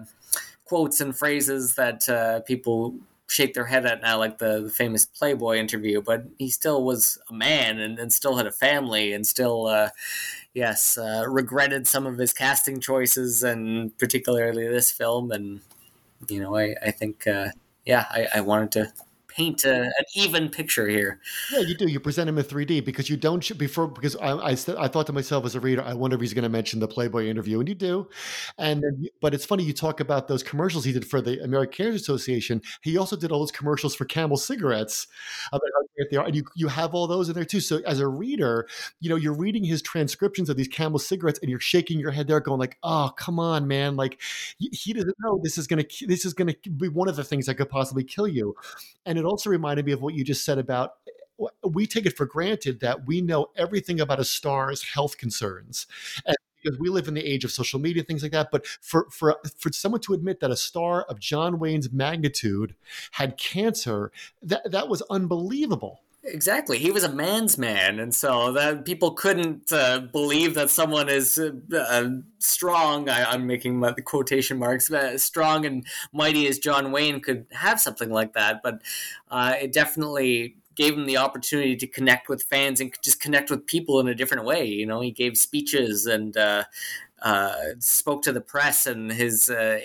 quotes 0.64 1.00
and 1.00 1.16
phrases 1.16 1.76
that 1.76 2.44
people 2.44 2.98
shake 3.28 3.54
their 3.54 3.66
head 3.66 3.86
at 3.86 4.02
now, 4.02 4.18
like 4.18 4.38
the, 4.38 4.62
the 4.62 4.70
famous 4.70 5.06
Playboy 5.06 5.56
interview, 5.56 6.00
but 6.00 6.24
he 6.38 6.48
still 6.50 6.84
was 6.84 7.18
a 7.28 7.34
man 7.34 7.78
and, 7.78 7.98
and 7.98 8.12
still 8.12 8.36
had 8.36 8.46
a 8.46 8.52
family 8.52 9.12
and 9.12 9.26
still, 9.26 9.66
uh, 9.66 9.90
yes, 10.54 10.96
uh, 10.96 11.24
regretted 11.28 11.86
some 11.86 12.06
of 12.06 12.18
his 12.18 12.32
casting 12.32 12.80
choices 12.80 13.42
and 13.42 13.96
particularly 13.98 14.68
this 14.68 14.92
film. 14.92 15.32
And, 15.32 15.60
you 16.28 16.40
know, 16.40 16.56
I, 16.56 16.74
I 16.82 16.90
think, 16.90 17.26
uh, 17.26 17.48
yeah, 17.84 18.06
I, 18.10 18.28
I 18.36 18.40
wanted 18.40 18.72
to 18.72 18.92
paint 19.36 19.64
a, 19.64 19.82
an 19.82 19.92
even 20.14 20.48
picture 20.48 20.88
here. 20.88 21.20
Yeah, 21.52 21.60
you 21.60 21.76
do. 21.76 21.88
You 21.88 22.00
present 22.00 22.28
him 22.28 22.38
in 22.38 22.44
3D 22.44 22.80
because 22.80 23.10
you 23.10 23.16
don't 23.16 23.56
before 23.58 23.86
because 23.88 24.16
I 24.16 24.32
I, 24.32 24.50
I 24.52 24.88
thought 24.88 25.06
to 25.06 25.12
myself 25.12 25.44
as 25.44 25.54
a 25.54 25.60
reader, 25.60 25.82
I 25.82 25.94
wonder 25.94 26.14
if 26.16 26.20
he's 26.20 26.34
going 26.34 26.44
to 26.44 26.48
mention 26.48 26.80
the 26.80 26.88
Playboy 26.88 27.26
interview, 27.26 27.60
and 27.60 27.68
you 27.68 27.74
do. 27.74 28.08
And 28.58 28.82
but 29.20 29.34
it's 29.34 29.44
funny 29.44 29.64
you 29.64 29.72
talk 29.72 30.00
about 30.00 30.28
those 30.28 30.42
commercials 30.42 30.84
he 30.84 30.92
did 30.92 31.06
for 31.06 31.20
the 31.20 31.42
American 31.42 31.86
Cancer 31.86 31.96
Association. 31.96 32.62
He 32.82 32.96
also 32.96 33.16
did 33.16 33.30
all 33.30 33.40
those 33.40 33.52
commercials 33.52 33.94
for 33.94 34.04
Camel 34.04 34.36
cigarettes 34.36 35.06
about 35.52 35.60
how 35.74 35.86
great 35.96 36.10
they 36.10 36.16
are, 36.16 36.26
and 36.26 36.34
you 36.34 36.44
you 36.54 36.68
have 36.68 36.94
all 36.94 37.06
those 37.06 37.28
in 37.28 37.34
there 37.34 37.44
too. 37.44 37.60
So 37.60 37.80
as 37.86 38.00
a 38.00 38.08
reader, 38.08 38.66
you 39.00 39.10
know 39.10 39.16
you're 39.16 39.36
reading 39.36 39.64
his 39.64 39.82
transcriptions 39.82 40.48
of 40.48 40.56
these 40.56 40.68
Camel 40.68 40.98
cigarettes, 40.98 41.38
and 41.42 41.50
you're 41.50 41.60
shaking 41.60 41.98
your 41.98 42.10
head 42.10 42.26
there, 42.26 42.40
going 42.40 42.60
like, 42.60 42.78
"Oh, 42.82 43.10
come 43.16 43.38
on, 43.38 43.68
man! 43.68 43.96
Like 43.96 44.20
he 44.58 44.92
doesn't 44.92 45.16
know 45.20 45.40
this 45.42 45.58
is 45.58 45.66
going 45.66 45.84
to 45.84 46.06
this 46.06 46.24
is 46.24 46.32
going 46.32 46.54
to 46.62 46.70
be 46.70 46.88
one 46.88 47.08
of 47.08 47.16
the 47.16 47.24
things 47.24 47.46
that 47.46 47.56
could 47.56 47.68
possibly 47.68 48.04
kill 48.04 48.28
you." 48.28 48.54
And 49.04 49.18
it 49.18 49.25
also 49.26 49.50
reminded 49.50 49.84
me 49.84 49.92
of 49.92 50.02
what 50.02 50.14
you 50.14 50.24
just 50.24 50.44
said 50.44 50.58
about 50.58 50.92
we 51.62 51.86
take 51.86 52.06
it 52.06 52.16
for 52.16 52.26
granted 52.26 52.80
that 52.80 53.06
we 53.06 53.20
know 53.20 53.48
everything 53.56 54.00
about 54.00 54.20
a 54.20 54.24
star's 54.24 54.82
health 54.82 55.18
concerns. 55.18 55.86
And 56.24 56.36
because 56.62 56.78
we 56.78 56.88
live 56.88 57.08
in 57.08 57.14
the 57.14 57.24
age 57.24 57.44
of 57.44 57.52
social 57.52 57.78
media, 57.78 58.02
things 58.02 58.22
like 58.22 58.32
that. 58.32 58.50
But 58.50 58.66
for 58.66 59.06
for 59.10 59.36
for 59.56 59.70
someone 59.72 60.00
to 60.02 60.14
admit 60.14 60.40
that 60.40 60.50
a 60.50 60.56
star 60.56 61.02
of 61.02 61.20
John 61.20 61.58
Wayne's 61.58 61.92
magnitude 61.92 62.74
had 63.12 63.36
cancer, 63.36 64.10
that 64.42 64.70
that 64.70 64.88
was 64.88 65.02
unbelievable. 65.10 66.00
Exactly. 66.28 66.78
He 66.78 66.90
was 66.90 67.04
a 67.04 67.12
man's 67.12 67.56
man, 67.56 68.00
and 68.00 68.12
so 68.12 68.52
that 68.52 68.84
people 68.84 69.12
couldn't 69.12 69.72
uh, 69.72 70.00
believe 70.00 70.54
that 70.54 70.70
someone 70.70 71.08
is 71.08 71.38
uh, 71.38 71.52
uh, 71.72 72.08
strong. 72.38 73.08
I, 73.08 73.34
am 73.34 73.46
making 73.46 73.78
my, 73.78 73.92
quotation 73.92 74.58
marks. 74.58 74.90
Uh, 74.90 75.18
strong 75.18 75.64
and 75.64 75.86
mighty 76.12 76.48
as 76.48 76.58
John 76.58 76.90
Wayne 76.90 77.20
could 77.20 77.46
have 77.52 77.80
something 77.80 78.10
like 78.10 78.32
that, 78.32 78.60
but 78.62 78.82
uh, 79.30 79.54
it 79.60 79.72
definitely 79.72 80.56
gave 80.74 80.94
him 80.94 81.06
the 81.06 81.16
opportunity 81.16 81.76
to 81.76 81.86
connect 81.86 82.28
with 82.28 82.42
fans 82.42 82.80
and 82.80 82.92
just 83.02 83.20
connect 83.20 83.48
with 83.48 83.64
people 83.66 84.00
in 84.00 84.08
a 84.08 84.14
different 84.14 84.44
way. 84.44 84.66
You 84.66 84.84
know, 84.84 85.00
he 85.00 85.12
gave 85.12 85.38
speeches 85.38 86.06
and 86.06 86.36
uh, 87.22 87.54
spoke 87.78 88.22
to 88.22 88.32
the 88.32 88.40
press, 88.40 88.86
and 88.86 89.10
his 89.10 89.48
uh, 89.48 89.78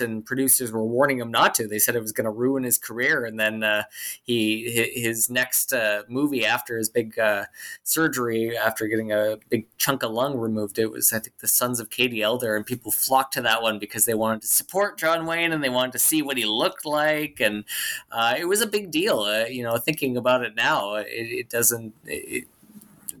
and 0.00 0.26
producers 0.26 0.72
were 0.72 0.84
warning 0.84 1.18
him 1.18 1.30
not 1.30 1.54
to. 1.54 1.66
They 1.66 1.78
said 1.78 1.96
it 1.96 2.02
was 2.02 2.12
going 2.12 2.26
to 2.26 2.30
ruin 2.30 2.64
his 2.64 2.76
career, 2.76 3.24
and 3.24 3.40
then 3.40 3.62
uh, 3.62 3.84
he 4.22 4.90
his 4.94 5.30
next 5.30 5.72
uh, 5.72 6.02
movie 6.08 6.44
after 6.44 6.76
his 6.76 6.90
big 6.90 7.18
uh, 7.18 7.46
surgery, 7.82 8.56
after 8.56 8.86
getting 8.88 9.10
a 9.10 9.38
big 9.48 9.66
chunk 9.78 10.02
of 10.02 10.10
lung 10.10 10.36
removed, 10.36 10.78
it 10.78 10.90
was 10.90 11.12
I 11.12 11.18
think 11.18 11.38
the 11.38 11.48
Sons 11.48 11.80
of 11.80 11.88
Katie 11.88 12.22
Elder, 12.22 12.56
and 12.56 12.66
people 12.66 12.92
flocked 12.92 13.32
to 13.34 13.42
that 13.42 13.62
one 13.62 13.78
because 13.78 14.04
they 14.04 14.14
wanted 14.14 14.42
to 14.42 14.48
support 14.48 14.98
John 14.98 15.24
Wayne 15.24 15.52
and 15.52 15.64
they 15.64 15.70
wanted 15.70 15.92
to 15.92 15.98
see 15.98 16.20
what 16.20 16.36
he 16.36 16.44
looked 16.44 16.84
like, 16.84 17.40
and 17.40 17.64
uh, 18.12 18.34
it 18.38 18.44
was 18.44 18.60
a 18.60 18.66
big 18.66 18.90
deal. 18.90 19.46
you 19.48 19.62
know, 19.62 19.78
thinking 19.78 20.16
about 20.18 20.44
it 20.44 20.54
now, 20.54 20.96
it, 20.96 21.06
it 21.08 21.48
doesn't. 21.48 21.94
It, 22.04 22.44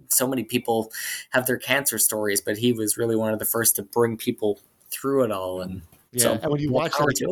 so 0.08 0.26
many 0.26 0.44
people 0.44 0.92
have 1.30 1.46
their 1.46 1.58
cancer 1.58 1.98
stories, 1.98 2.40
but 2.40 2.58
he 2.58 2.72
was 2.72 2.96
really 2.96 3.16
one 3.16 3.32
of 3.32 3.38
the 3.38 3.44
first 3.44 3.76
to 3.76 3.82
bring 3.82 4.16
people 4.16 4.60
through 4.90 5.24
it 5.24 5.30
all. 5.30 5.60
And 5.60 5.82
yeah, 6.12 6.22
so, 6.22 6.32
and 6.42 6.50
when 6.50 6.60
you 6.60 6.72
watch 6.72 6.92
it, 6.98 7.28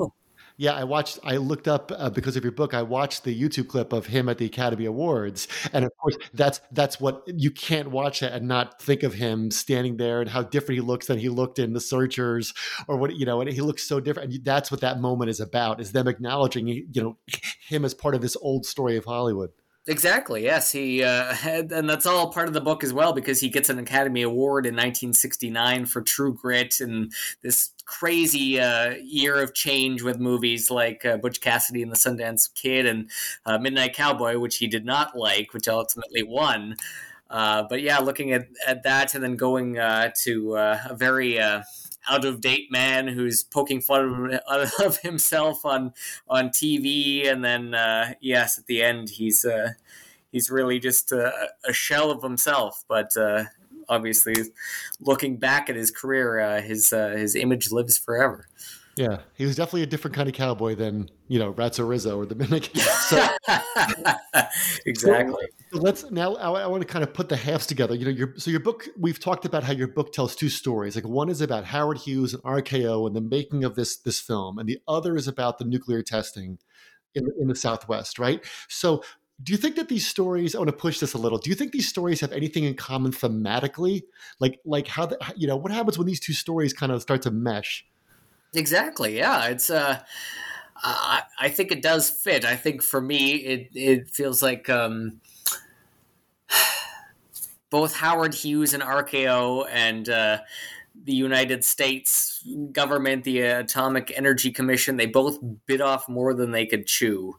yeah, 0.56 0.72
I 0.72 0.84
watched. 0.84 1.18
I 1.24 1.36
looked 1.38 1.66
up 1.66 1.90
uh, 1.96 2.10
because 2.10 2.36
of 2.36 2.44
your 2.44 2.52
book. 2.52 2.74
I 2.74 2.82
watched 2.82 3.24
the 3.24 3.40
YouTube 3.40 3.66
clip 3.66 3.92
of 3.92 4.06
him 4.06 4.28
at 4.28 4.38
the 4.38 4.46
Academy 4.46 4.84
Awards, 4.84 5.48
and 5.72 5.84
of 5.84 5.90
course, 6.00 6.16
that's 6.32 6.60
that's 6.70 7.00
what 7.00 7.24
you 7.26 7.50
can't 7.50 7.90
watch 7.90 8.20
that 8.20 8.32
and 8.34 8.46
not 8.46 8.80
think 8.80 9.02
of 9.02 9.14
him 9.14 9.50
standing 9.50 9.96
there 9.96 10.20
and 10.20 10.30
how 10.30 10.44
different 10.44 10.76
he 10.76 10.80
looks 10.80 11.08
than 11.08 11.18
he 11.18 11.28
looked 11.28 11.58
in 11.58 11.72
The 11.72 11.80
Searchers, 11.80 12.54
or 12.86 12.96
what 12.96 13.16
you 13.16 13.26
know. 13.26 13.40
And 13.40 13.50
he 13.50 13.62
looks 13.62 13.82
so 13.82 13.98
different. 13.98 14.32
And 14.32 14.44
that's 14.44 14.70
what 14.70 14.80
that 14.82 15.00
moment 15.00 15.28
is 15.28 15.40
about: 15.40 15.80
is 15.80 15.90
them 15.90 16.06
acknowledging 16.06 16.68
you 16.68 16.86
know 16.94 17.18
him 17.66 17.84
as 17.84 17.92
part 17.92 18.14
of 18.14 18.20
this 18.20 18.36
old 18.40 18.64
story 18.64 18.96
of 18.96 19.06
Hollywood. 19.06 19.50
Exactly. 19.86 20.44
Yes, 20.44 20.72
he 20.72 21.04
uh, 21.04 21.34
had, 21.34 21.70
and 21.70 21.88
that's 21.88 22.06
all 22.06 22.32
part 22.32 22.48
of 22.48 22.54
the 22.54 22.60
book 22.60 22.82
as 22.82 22.92
well 22.92 23.12
because 23.12 23.40
he 23.40 23.48
gets 23.48 23.68
an 23.68 23.78
Academy 23.78 24.22
Award 24.22 24.66
in 24.66 24.74
1969 24.74 25.86
for 25.86 26.00
True 26.00 26.32
Grit 26.32 26.80
and 26.80 27.12
this 27.42 27.70
crazy 27.84 28.58
uh, 28.58 28.94
year 29.02 29.42
of 29.42 29.52
change 29.52 30.02
with 30.02 30.18
movies 30.18 30.70
like 30.70 31.04
uh, 31.04 31.18
Butch 31.18 31.40
Cassidy 31.42 31.82
and 31.82 31.92
the 31.92 31.96
Sundance 31.96 32.52
Kid 32.54 32.86
and 32.86 33.10
uh, 33.44 33.58
Midnight 33.58 33.94
Cowboy, 33.94 34.38
which 34.38 34.56
he 34.56 34.66
did 34.66 34.86
not 34.86 35.16
like, 35.16 35.52
which 35.52 35.68
ultimately 35.68 36.22
won. 36.22 36.76
Uh, 37.28 37.64
but 37.68 37.82
yeah, 37.82 37.98
looking 37.98 38.32
at, 38.32 38.46
at 38.66 38.84
that 38.84 39.14
and 39.14 39.22
then 39.22 39.36
going 39.36 39.78
uh, 39.78 40.10
to 40.22 40.54
a 40.56 40.94
very 40.94 41.38
out 42.08 42.24
of 42.24 42.40
date 42.40 42.70
man 42.70 43.08
who's 43.08 43.42
poking 43.42 43.80
fun 43.80 44.38
of 44.48 44.98
himself 45.02 45.64
on 45.64 45.92
on 46.28 46.48
TV, 46.48 47.30
and 47.30 47.44
then 47.44 47.74
uh, 47.74 48.14
yes, 48.20 48.58
at 48.58 48.66
the 48.66 48.82
end 48.82 49.10
he's 49.10 49.44
uh, 49.44 49.70
he's 50.32 50.50
really 50.50 50.78
just 50.78 51.12
a, 51.12 51.32
a, 51.66 51.72
shell 51.72 52.10
of 52.10 52.22
himself. 52.22 52.84
But 52.88 53.16
uh, 53.16 53.44
obviously, 53.88 54.34
looking 55.00 55.36
back 55.36 55.70
at 55.70 55.76
his 55.76 55.90
career, 55.90 56.40
uh, 56.40 56.60
his 56.60 56.92
uh, 56.92 57.10
his 57.10 57.34
image 57.34 57.70
lives 57.70 57.96
forever. 57.96 58.48
Yeah, 58.96 59.18
he 59.34 59.44
was 59.44 59.56
definitely 59.56 59.82
a 59.82 59.86
different 59.86 60.14
kind 60.14 60.28
of 60.28 60.34
cowboy 60.34 60.74
than 60.74 61.10
you 61.28 61.38
know 61.38 61.52
Ratso 61.52 61.88
Rizzo 61.88 62.18
or 62.18 62.26
the 62.26 62.34
Mimic. 62.34 62.70
So, 63.04 63.22
exactly. 64.86 65.44
So 65.70 65.78
let's 65.78 66.10
now. 66.10 66.36
I, 66.36 66.62
I, 66.62 66.66
want 66.66 66.80
to 66.80 66.86
kind 66.86 67.02
of 67.02 67.12
put 67.12 67.28
the 67.28 67.36
halves 67.36 67.66
together. 67.66 67.94
You 67.94 68.06
know, 68.06 68.10
your 68.10 68.34
so 68.38 68.50
your 68.50 68.60
book. 68.60 68.88
We've 68.98 69.20
talked 69.20 69.44
about 69.44 69.62
how 69.62 69.72
your 69.72 69.88
book 69.88 70.12
tells 70.12 70.34
two 70.34 70.48
stories. 70.48 70.94
Like 70.96 71.06
one 71.06 71.28
is 71.28 71.42
about 71.42 71.66
Howard 71.66 71.98
Hughes 71.98 72.32
and 72.32 72.42
RKO 72.44 73.06
and 73.06 73.14
the 73.14 73.20
making 73.20 73.62
of 73.62 73.74
this 73.74 73.96
this 73.98 74.20
film, 74.20 74.58
and 74.58 74.66
the 74.66 74.78
other 74.88 75.16
is 75.16 75.28
about 75.28 75.58
the 75.58 75.64
nuclear 75.64 76.02
testing 76.02 76.58
in 77.14 77.26
in 77.38 77.48
the 77.48 77.54
Southwest. 77.54 78.18
Right. 78.18 78.42
So 78.68 79.02
do 79.42 79.52
you 79.52 79.58
think 79.58 79.74
that 79.74 79.88
these 79.88 80.06
stories 80.06 80.54
i 80.54 80.58
want 80.58 80.68
to 80.68 80.72
push 80.72 81.00
this 81.00 81.12
a 81.12 81.18
little 81.18 81.38
do 81.38 81.50
you 81.50 81.56
think 81.56 81.72
these 81.72 81.88
stories 81.88 82.20
have 82.20 82.30
anything 82.30 82.62
in 82.62 82.72
common 82.72 83.10
thematically 83.10 84.02
like 84.38 84.60
like 84.64 84.86
how 84.86 85.04
the, 85.06 85.18
you 85.34 85.48
know 85.48 85.56
what 85.56 85.72
happens 85.72 85.98
when 85.98 86.06
these 86.06 86.20
two 86.20 86.32
stories 86.32 86.72
kind 86.72 86.92
of 86.92 87.02
start 87.02 87.20
to 87.20 87.32
mesh 87.32 87.84
Exactly. 88.54 89.16
Yeah, 89.18 89.46
it's. 89.46 89.70
Uh, 89.70 90.00
I, 90.82 91.22
I 91.40 91.48
think 91.48 91.72
it 91.72 91.82
does 91.82 92.10
fit. 92.10 92.44
I 92.44 92.56
think 92.56 92.82
for 92.82 93.00
me, 93.00 93.34
it 93.36 93.70
it 93.74 94.10
feels 94.10 94.42
like 94.42 94.68
um, 94.68 95.20
both 97.70 97.96
Howard 97.96 98.34
Hughes 98.34 98.74
and 98.74 98.82
RKO 98.82 99.66
and 99.70 100.08
uh, 100.08 100.38
the 101.04 101.14
United 101.14 101.64
States 101.64 102.44
government, 102.72 103.24
the 103.24 103.40
Atomic 103.40 104.12
Energy 104.16 104.52
Commission, 104.52 104.96
they 104.96 105.06
both 105.06 105.38
bit 105.66 105.80
off 105.80 106.08
more 106.08 106.34
than 106.34 106.52
they 106.52 106.66
could 106.66 106.86
chew. 106.86 107.36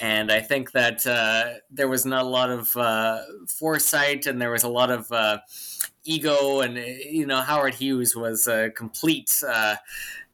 And 0.00 0.32
I 0.32 0.40
think 0.40 0.72
that 0.72 1.06
uh, 1.06 1.54
there 1.70 1.88
was 1.88 2.06
not 2.06 2.24
a 2.24 2.28
lot 2.28 2.50
of 2.50 2.76
uh, 2.76 3.20
foresight, 3.48 4.26
and 4.26 4.40
there 4.42 4.50
was 4.50 4.64
a 4.64 4.68
lot 4.68 4.90
of 4.90 5.10
uh, 5.12 5.38
ego, 6.04 6.60
and 6.60 6.76
you 6.76 7.26
know 7.26 7.40
Howard 7.40 7.74
Hughes 7.74 8.16
was 8.16 8.46
a 8.46 8.70
complete 8.70 9.42
uh, 9.46 9.76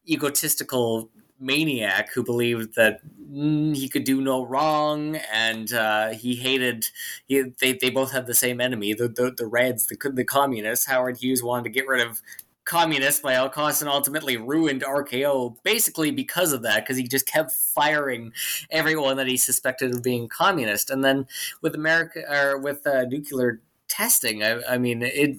egotistical 0.09 1.11
maniac 1.41 2.13
who 2.13 2.25
believed 2.25 2.75
that 2.75 3.01
mm, 3.31 3.77
he 3.77 3.89
could 3.89 4.05
do 4.05 4.21
no 4.21 4.45
wrong 4.45 5.17
and 5.33 5.73
uh, 5.73 6.09
he 6.09 6.35
hated 6.35 6.87
he, 7.27 7.43
they, 7.61 7.75
they 7.75 7.91
both 7.91 8.11
had 8.11 8.27
the 8.27 8.35
same 8.35 8.61
enemy 8.61 8.93
the, 8.93 9.09
the, 9.09 9.33
the 9.37 9.47
reds 9.47 9.87
the, 9.87 9.97
the 10.13 10.25
communists. 10.25 10.87
Howard 10.87 11.19
hughes 11.19 11.43
wanted 11.43 11.65
to 11.65 11.71
get 11.71 11.87
rid 11.87 12.05
of 12.05 12.21
communists 12.65 13.21
by 13.21 13.37
all 13.37 13.49
costs 13.49 13.81
and 13.81 13.89
ultimately 13.89 14.37
ruined 14.37 14.83
rko 14.83 15.57
basically 15.63 16.11
because 16.11 16.53
of 16.53 16.63
that 16.63 16.85
because 16.85 16.99
he 16.99 17.05
just 17.05 17.27
kept 17.27 17.51
firing 17.51 18.31
everyone 18.71 19.17
that 19.17 19.27
he 19.27 19.37
suspected 19.37 19.95
of 19.95 20.03
being 20.03 20.29
communist. 20.29 20.91
And 20.91 21.05
then 21.05 21.27
with 21.63 21.75
america 21.75 22.21
or 22.29 22.59
with 22.59 22.87
uh, 22.87 23.05
nuclear 23.05 23.61
testing 23.89 24.43
I, 24.43 24.61
I 24.69 24.79
mean 24.79 25.03
it 25.03 25.39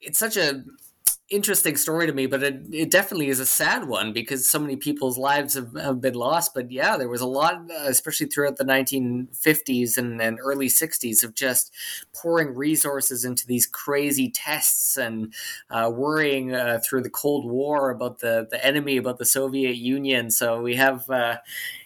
it's 0.00 0.18
such 0.18 0.36
a 0.36 0.64
interesting 1.30 1.76
story 1.76 2.08
to 2.08 2.12
me, 2.12 2.26
but 2.26 2.42
it, 2.42 2.60
it 2.72 2.90
definitely 2.90 3.28
is 3.28 3.38
a 3.38 3.46
sad 3.46 3.86
one 3.86 4.12
because 4.12 4.46
so 4.48 4.58
many 4.58 4.74
people's 4.74 5.16
lives 5.16 5.54
have, 5.54 5.72
have 5.76 6.00
been 6.00 6.14
lost. 6.14 6.54
But 6.54 6.72
yeah, 6.72 6.96
there 6.96 7.08
was 7.08 7.20
a 7.20 7.26
lot, 7.26 7.54
uh, 7.70 7.84
especially 7.86 8.26
throughout 8.26 8.56
the 8.56 8.64
1950s 8.64 9.96
and, 9.96 10.20
and 10.20 10.40
early 10.42 10.66
60s, 10.66 11.22
of 11.22 11.34
just 11.34 11.72
pouring 12.12 12.54
resources 12.54 13.24
into 13.24 13.46
these 13.46 13.64
crazy 13.64 14.28
tests 14.28 14.96
and 14.96 15.32
uh, 15.70 15.90
worrying 15.94 16.52
uh, 16.52 16.80
through 16.84 17.02
the 17.02 17.10
Cold 17.10 17.48
War 17.48 17.90
about 17.90 18.18
the, 18.18 18.48
the 18.50 18.64
enemy, 18.66 18.96
about 18.96 19.18
the 19.18 19.24
Soviet 19.24 19.76
Union. 19.76 20.32
So 20.32 20.60
we 20.60 20.74
have, 20.74 21.08
uh, 21.08 21.36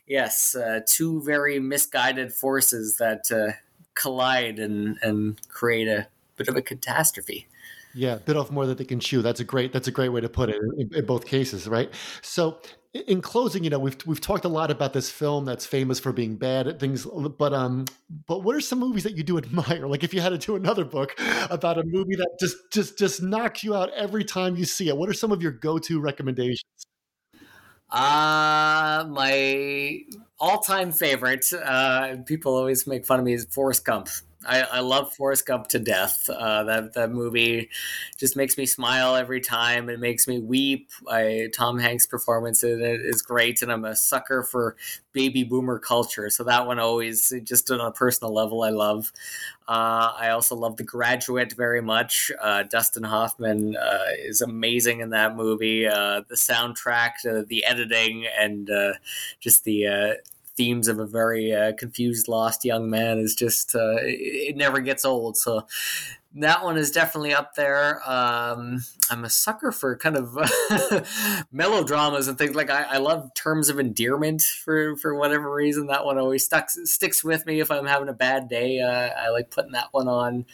yes, 0.07 0.57
uh, 0.57 0.81
two 0.87 1.23
very 1.23 1.61
misguided 1.61 2.33
forces 2.33 2.97
that 2.97 3.31
uh, 3.31 3.53
collide 3.95 4.59
and, 4.59 4.99
and 5.03 5.41
create 5.49 5.89
a 5.89 6.07
bit 6.37 6.49
of 6.49 6.57
a 6.57 6.63
catastrophe. 6.63 7.47
Yeah, 7.95 8.17
bit 8.17 8.37
off 8.37 8.51
more 8.51 8.67
than 8.67 8.77
they 8.77 8.85
can 8.85 8.99
chew. 8.99 9.23
That's 9.23 9.39
a 9.39 9.45
great. 9.45 9.73
That's 9.73 9.87
a 9.87 9.93
great 9.93 10.09
way 10.09 10.21
to 10.21 10.29
put 10.29 10.49
it 10.49 10.57
in, 10.79 10.93
in, 10.93 11.07
both 11.07 11.27
cases, 11.27 11.69
right? 11.69 11.89
So, 12.23 12.59
in 12.93 13.21
closing, 13.21 13.63
you 13.63 13.71
know, 13.71 13.79
we've 13.79 13.97
we've 14.05 14.21
talked 14.21 14.45
a 14.45 14.49
lot 14.49 14.73
about 14.73 14.93
this 14.93 15.11
film 15.11 15.45
that's 15.45 15.65
famous 15.65 16.01
for 16.01 16.13
being 16.13 16.35
bad 16.35 16.67
at 16.67 16.81
things, 16.81 17.07
but 17.07 17.53
um, 17.53 17.85
but 18.27 18.43
what 18.43 18.57
are 18.57 18.61
some 18.61 18.81
movies 18.81 19.05
that 19.05 19.17
you 19.17 19.23
do 19.23 19.39
admire? 19.39 19.87
Like, 19.87 20.03
if 20.03 20.13
you 20.13 20.21
had 20.21 20.31
to 20.31 20.39
do 20.39 20.57
another 20.57 20.85
book 20.85 21.15
about 21.51 21.79
a 21.79 21.85
movie 21.85 22.17
that 22.17 22.37
just 22.41 22.57
just 22.73 22.99
just 22.99 23.23
knocks 23.23 23.63
you 23.63 23.77
out 23.77 23.91
every 23.93 24.25
time 24.25 24.57
you 24.57 24.65
see 24.65 24.89
it, 24.89 24.97
what 24.97 25.09
are 25.09 25.15
some 25.15 25.31
of 25.31 25.41
your 25.41 25.53
go 25.53 25.79
to 25.79 26.01
recommendations? 26.01 26.65
Uh, 27.91 29.05
my 29.09 30.01
all 30.45 30.59
time 30.61 30.93
favorite. 30.93 31.51
Uh, 31.55 32.17
people 32.27 32.55
always 32.55 32.87
make 32.87 33.07
fun 33.07 33.19
of 33.19 33.25
me 33.25 33.33
is 33.33 33.47
Forrest 33.47 33.83
Gump. 33.83 34.09
I, 34.47 34.61
I 34.61 34.81
love 34.81 35.11
Forrest 35.15 35.47
Gump 35.47 35.69
to 35.69 35.79
death. 35.79 36.29
Uh, 36.29 36.65
that 36.65 36.93
that 36.93 37.11
movie 37.11 37.71
just 38.19 38.37
makes 38.37 38.59
me 38.59 38.67
smile 38.67 39.17
every 39.17 39.41
time. 39.41 39.89
It 39.89 40.01
makes 40.01 40.29
me 40.29 40.41
weep. 40.41 40.91
I, 41.09 41.49
Tom 41.55 41.79
Hanks' 41.79 42.07
performance 42.07 42.63
in 42.63 42.83
it 42.83 43.01
is 43.01 43.23
great, 43.23 43.63
and 43.63 43.73
I'm 43.73 43.87
a 43.87 43.97
sucker 43.97 44.43
for 44.43 44.77
baby 45.13 45.45
boomer 45.45 45.79
culture. 45.79 46.29
So 46.29 46.45
that 46.45 46.67
one 46.67 46.79
always, 46.79 47.33
just 47.43 47.71
on 47.71 47.81
a 47.81 47.91
personal 47.91 48.35
level, 48.35 48.65
I 48.65 48.69
love. 48.69 49.13
Uh, 49.67 50.13
I 50.15 50.29
also 50.29 50.55
love 50.55 50.77
The 50.77 50.85
Graduate 50.85 51.55
very 51.55 51.81
much. 51.81 52.31
Uh, 52.39 52.65
Dustin 52.65 53.05
Hoffman 53.05 53.77
uh, 53.77 54.09
is 54.19 54.43
amazing 54.43 55.01
in 55.01 55.09
that 55.11 55.37
movie. 55.37 55.87
Uh, 55.87 56.21
the 56.29 56.35
soundtrack, 56.35 57.47
the 57.49 57.65
editing, 57.65 58.27
and 58.39 58.69
uh, 58.69 58.93
just 59.41 59.65
the 59.65 60.19
themes 60.57 60.89
of 60.89 60.99
a 60.99 61.07
very 61.07 61.53
uh, 61.53 61.73
confused, 61.73 62.29
lost 62.29 62.65
young 62.65 62.89
man 62.89 63.19
is 63.19 63.35
just 63.35 63.75
uh, 63.75 63.97
it, 64.03 64.57
never 64.57 64.81
gets 64.81 65.05
old. 65.05 65.37
So 65.37 65.67
that 66.37 66.65
one 66.65 66.77
is 66.77 66.91
definitely 66.91 67.33
up 67.33 67.55
there. 67.55 68.01
Um, 68.09 68.83
I'm 69.09 69.25
a 69.25 69.31
sucker 69.31 69.71
for 69.71 69.97
kind 69.97 70.17
of 70.17 70.37
melodramas 71.53 72.27
and 72.27 72.37
things 72.37 72.57
like 72.57 72.71
I, 72.71 72.83
I, 72.83 72.97
love 72.97 73.33
terms 73.35 73.69
of 73.69 73.79
endearment 73.79 74.43
for 74.43 74.97
for 74.97 75.15
whatever 75.15 75.53
reason. 75.53 75.87
That 75.87 76.05
one 76.05 76.19
always 76.19 76.45
stuck 76.45 76.71
sticks 76.71 77.23
with 77.23 77.47
me 77.47 77.61
if 77.61 77.71
I'm 77.71 77.87
having 77.87 78.09
a 78.09 78.15
bad 78.15 78.49
day. 78.49 78.81
Uh, 78.81 79.11
I 79.17 79.29
like 79.29 79.51
putting 79.51 79.73
that 79.73 79.89
one 79.93 80.09
on. 80.09 80.47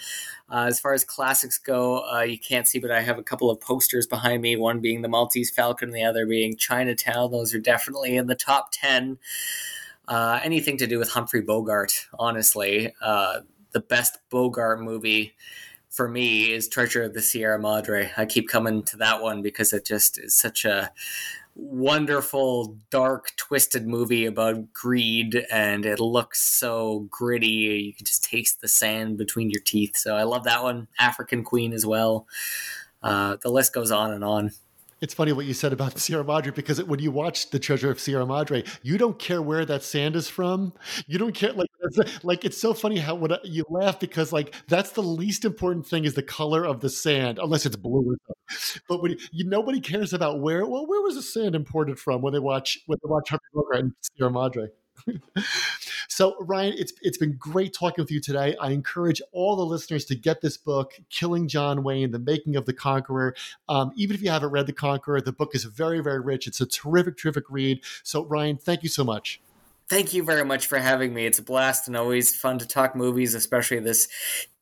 Uh, 0.51 0.67
as 0.67 0.81
far 0.81 0.93
as 0.93 1.05
classics 1.05 1.59
go, 1.59 2.05
uh, 2.13 2.23
you 2.23 2.39
can't 2.39 2.67
see, 2.67 2.81
but 2.81 2.91
I 2.91 3.01
have 3.03 3.19
a 3.19 3.23
couple 3.23 3.51
of 3.51 3.61
posters 3.61 4.07
behind 4.07 4.43
me. 4.43 4.57
One 4.57 4.81
being 4.81 5.01
the 5.01 5.09
Maltese 5.09 5.51
Falcon, 5.51 5.93
the 5.93 6.03
other 6.03 6.27
being 6.27 6.57
Chinatown. 6.57 7.31
Those 7.31 7.55
are 7.55 7.61
definitely 7.61 8.17
in 8.17 8.27
the 8.27 8.35
top 8.35 8.71
ten. 8.73 9.19
Uh, 10.11 10.41
anything 10.43 10.77
to 10.77 10.89
do 10.89 10.99
with 10.99 11.09
Humphrey 11.11 11.41
Bogart, 11.41 12.09
honestly. 12.19 12.93
Uh, 13.01 13.43
the 13.71 13.79
best 13.79 14.19
Bogart 14.29 14.81
movie 14.81 15.37
for 15.89 16.09
me 16.09 16.53
is 16.53 16.69
Treasure 16.69 17.05
of 17.05 17.15
the 17.15 17.23
Sierra 17.23 17.61
Madre. 17.61 18.11
I 18.17 18.27
keep 18.27 18.49
coming 18.49 18.83
to 18.85 18.97
that 18.97 19.23
one 19.23 19.41
because 19.41 19.73
it 19.73 19.87
just 19.87 20.19
is 20.19 20.35
such 20.35 20.65
a 20.65 20.91
wonderful, 21.55 22.77
dark, 22.91 23.31
twisted 23.37 23.87
movie 23.87 24.27
about 24.27 24.73
greed, 24.73 25.47
and 25.49 25.87
it 25.87 26.01
looks 26.01 26.41
so 26.41 27.07
gritty. 27.09 27.47
You 27.47 27.95
can 27.95 28.05
just 28.05 28.25
taste 28.25 28.61
the 28.61 28.69
sand 28.69 29.17
between 29.17 29.49
your 29.51 29.63
teeth. 29.65 29.97
So 29.97 30.17
I 30.17 30.25
love 30.25 30.43
that 30.43 30.65
one. 30.65 30.89
African 30.99 31.45
Queen 31.45 31.73
as 31.73 31.87
well. 31.87 32.27
Uh, 33.01 33.37
the 33.43 33.51
list 33.51 33.73
goes 33.73 33.93
on 33.93 34.11
and 34.11 34.25
on 34.25 34.51
it's 35.01 35.15
funny 35.15 35.33
what 35.33 35.47
you 35.47 35.55
said 35.55 35.73
about 35.73 35.99
Sierra 35.99 36.25
Madre 36.25 36.53
because 36.53 36.83
when 36.85 37.01
you 37.01 37.11
watch 37.11 37.51
The 37.51 37.59
Treasure 37.59 37.91
of 37.91 38.01
Sierra 38.01 38.27
Madre, 38.27 38.65
you 38.83 38.99
don't 38.99 39.19
care 39.19 39.41
where 39.41 39.65
that 39.65 39.83
sand 39.83 40.17
is 40.17 40.29
from. 40.29 40.73
You 41.07 41.19
don't 41.19 41.35
care 41.35 41.53
like 41.53 41.71
it's, 41.81 42.25
like 42.25 42.45
it's 42.45 42.59
so 42.59 42.75
funny 42.75 42.99
how 42.99 43.15
when 43.15 43.33
you 43.45 43.65
laugh 43.69 43.99
because 43.99 44.33
like 44.33 44.55
that's 44.69 44.93
the 44.93 45.03
least 45.03 45.45
important 45.45 45.87
thing 45.87 46.05
is 46.05 46.15
the 46.15 46.23
color 46.23 46.65
of 46.65 46.81
the 46.81 46.91
sand 46.91 47.39
unless 47.43 47.67
it's 47.67 47.77
blue. 47.77 48.13
Or 48.13 48.17
something. 48.27 48.83
But 48.89 49.03
when 49.03 49.17
you, 49.33 49.45
nobody 49.45 49.81
cares 49.81 50.13
about 50.13 50.41
where 50.41 50.67
well 50.67 50.87
where 50.87 51.01
was 51.03 51.15
the 51.15 51.23
sand 51.23 51.55
imported 51.55 51.99
from 51.99 52.23
when 52.23 52.33
they 52.33 52.39
watch 52.39 52.79
when 52.87 52.99
they 53.03 53.09
watch 53.09 53.33
Bogart 53.55 53.85
and 53.85 53.93
Sierra 54.01 54.31
Madre. 54.31 54.69
so 56.09 56.37
Ryan, 56.41 56.75
it's 56.77 56.93
it's 57.03 57.19
been 57.19 57.37
great 57.37 57.73
talking 57.73 58.03
with 58.03 58.11
you 58.11 58.21
today. 58.21 58.57
I 58.61 58.71
encourage 58.71 59.21
all 59.33 59.57
the 59.57 59.65
listeners 59.65 60.05
to 60.07 60.15
get 60.15 60.41
this 60.41 60.57
book, 60.57 60.93
Killing 61.11 61.49
John 61.49 61.83
Wayne: 61.83 62.11
The 62.11 62.19
Making 62.19 62.57
of 62.57 62.67
the 62.67 62.73
Conqueror. 62.73 63.35
Um, 63.69 63.93
even 63.97 64.15
if 64.15 64.23
you 64.23 64.31
haven't 64.31 64.51
read 64.51 64.67
The 64.67 64.73
Conqueror, 64.73 65.21
the 65.21 65.33
book 65.33 65.55
is 65.55 65.65
very 65.65 66.01
very 66.01 66.21
rich. 66.21 66.47
It's 66.47 66.61
a 66.61 66.67
terrific 66.67 67.17
terrific 67.17 67.45
read. 67.51 67.81
So 68.03 68.25
Ryan, 68.25 68.57
thank 68.57 68.83
you 68.83 68.89
so 68.89 69.05
much. 69.05 69.41
Thank 69.91 70.15
you 70.15 70.23
very 70.23 70.45
much 70.45 70.67
for 70.69 70.79
having 70.79 71.13
me. 71.13 71.27
It's 71.27 71.41
a 71.41 71.43
blast 71.43 71.89
and 71.89 71.97
always 71.97 72.33
fun 72.37 72.61
to 72.61 72.67
talk 72.67 72.95
movies, 72.95 73.35
especially 73.35 73.81
this 73.81 74.07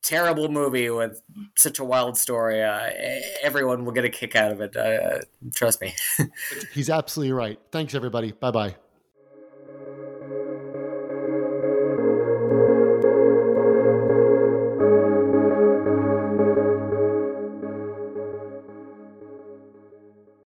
terrible 0.00 0.48
movie 0.48 0.88
with 0.88 1.20
such 1.54 1.78
a 1.78 1.84
wild 1.84 2.16
story. 2.16 2.62
Uh, 2.62 2.88
everyone 3.42 3.84
will 3.84 3.92
get 3.92 4.06
a 4.06 4.08
kick 4.08 4.34
out 4.34 4.52
of 4.52 4.62
it. 4.62 4.74
Uh, 4.74 5.18
trust 5.54 5.82
me. 5.82 5.94
He's 6.72 6.88
absolutely 6.88 7.32
right. 7.32 7.60
Thanks, 7.70 7.94
everybody. 7.94 8.32
Bye 8.32 8.50
bye. 8.52 8.87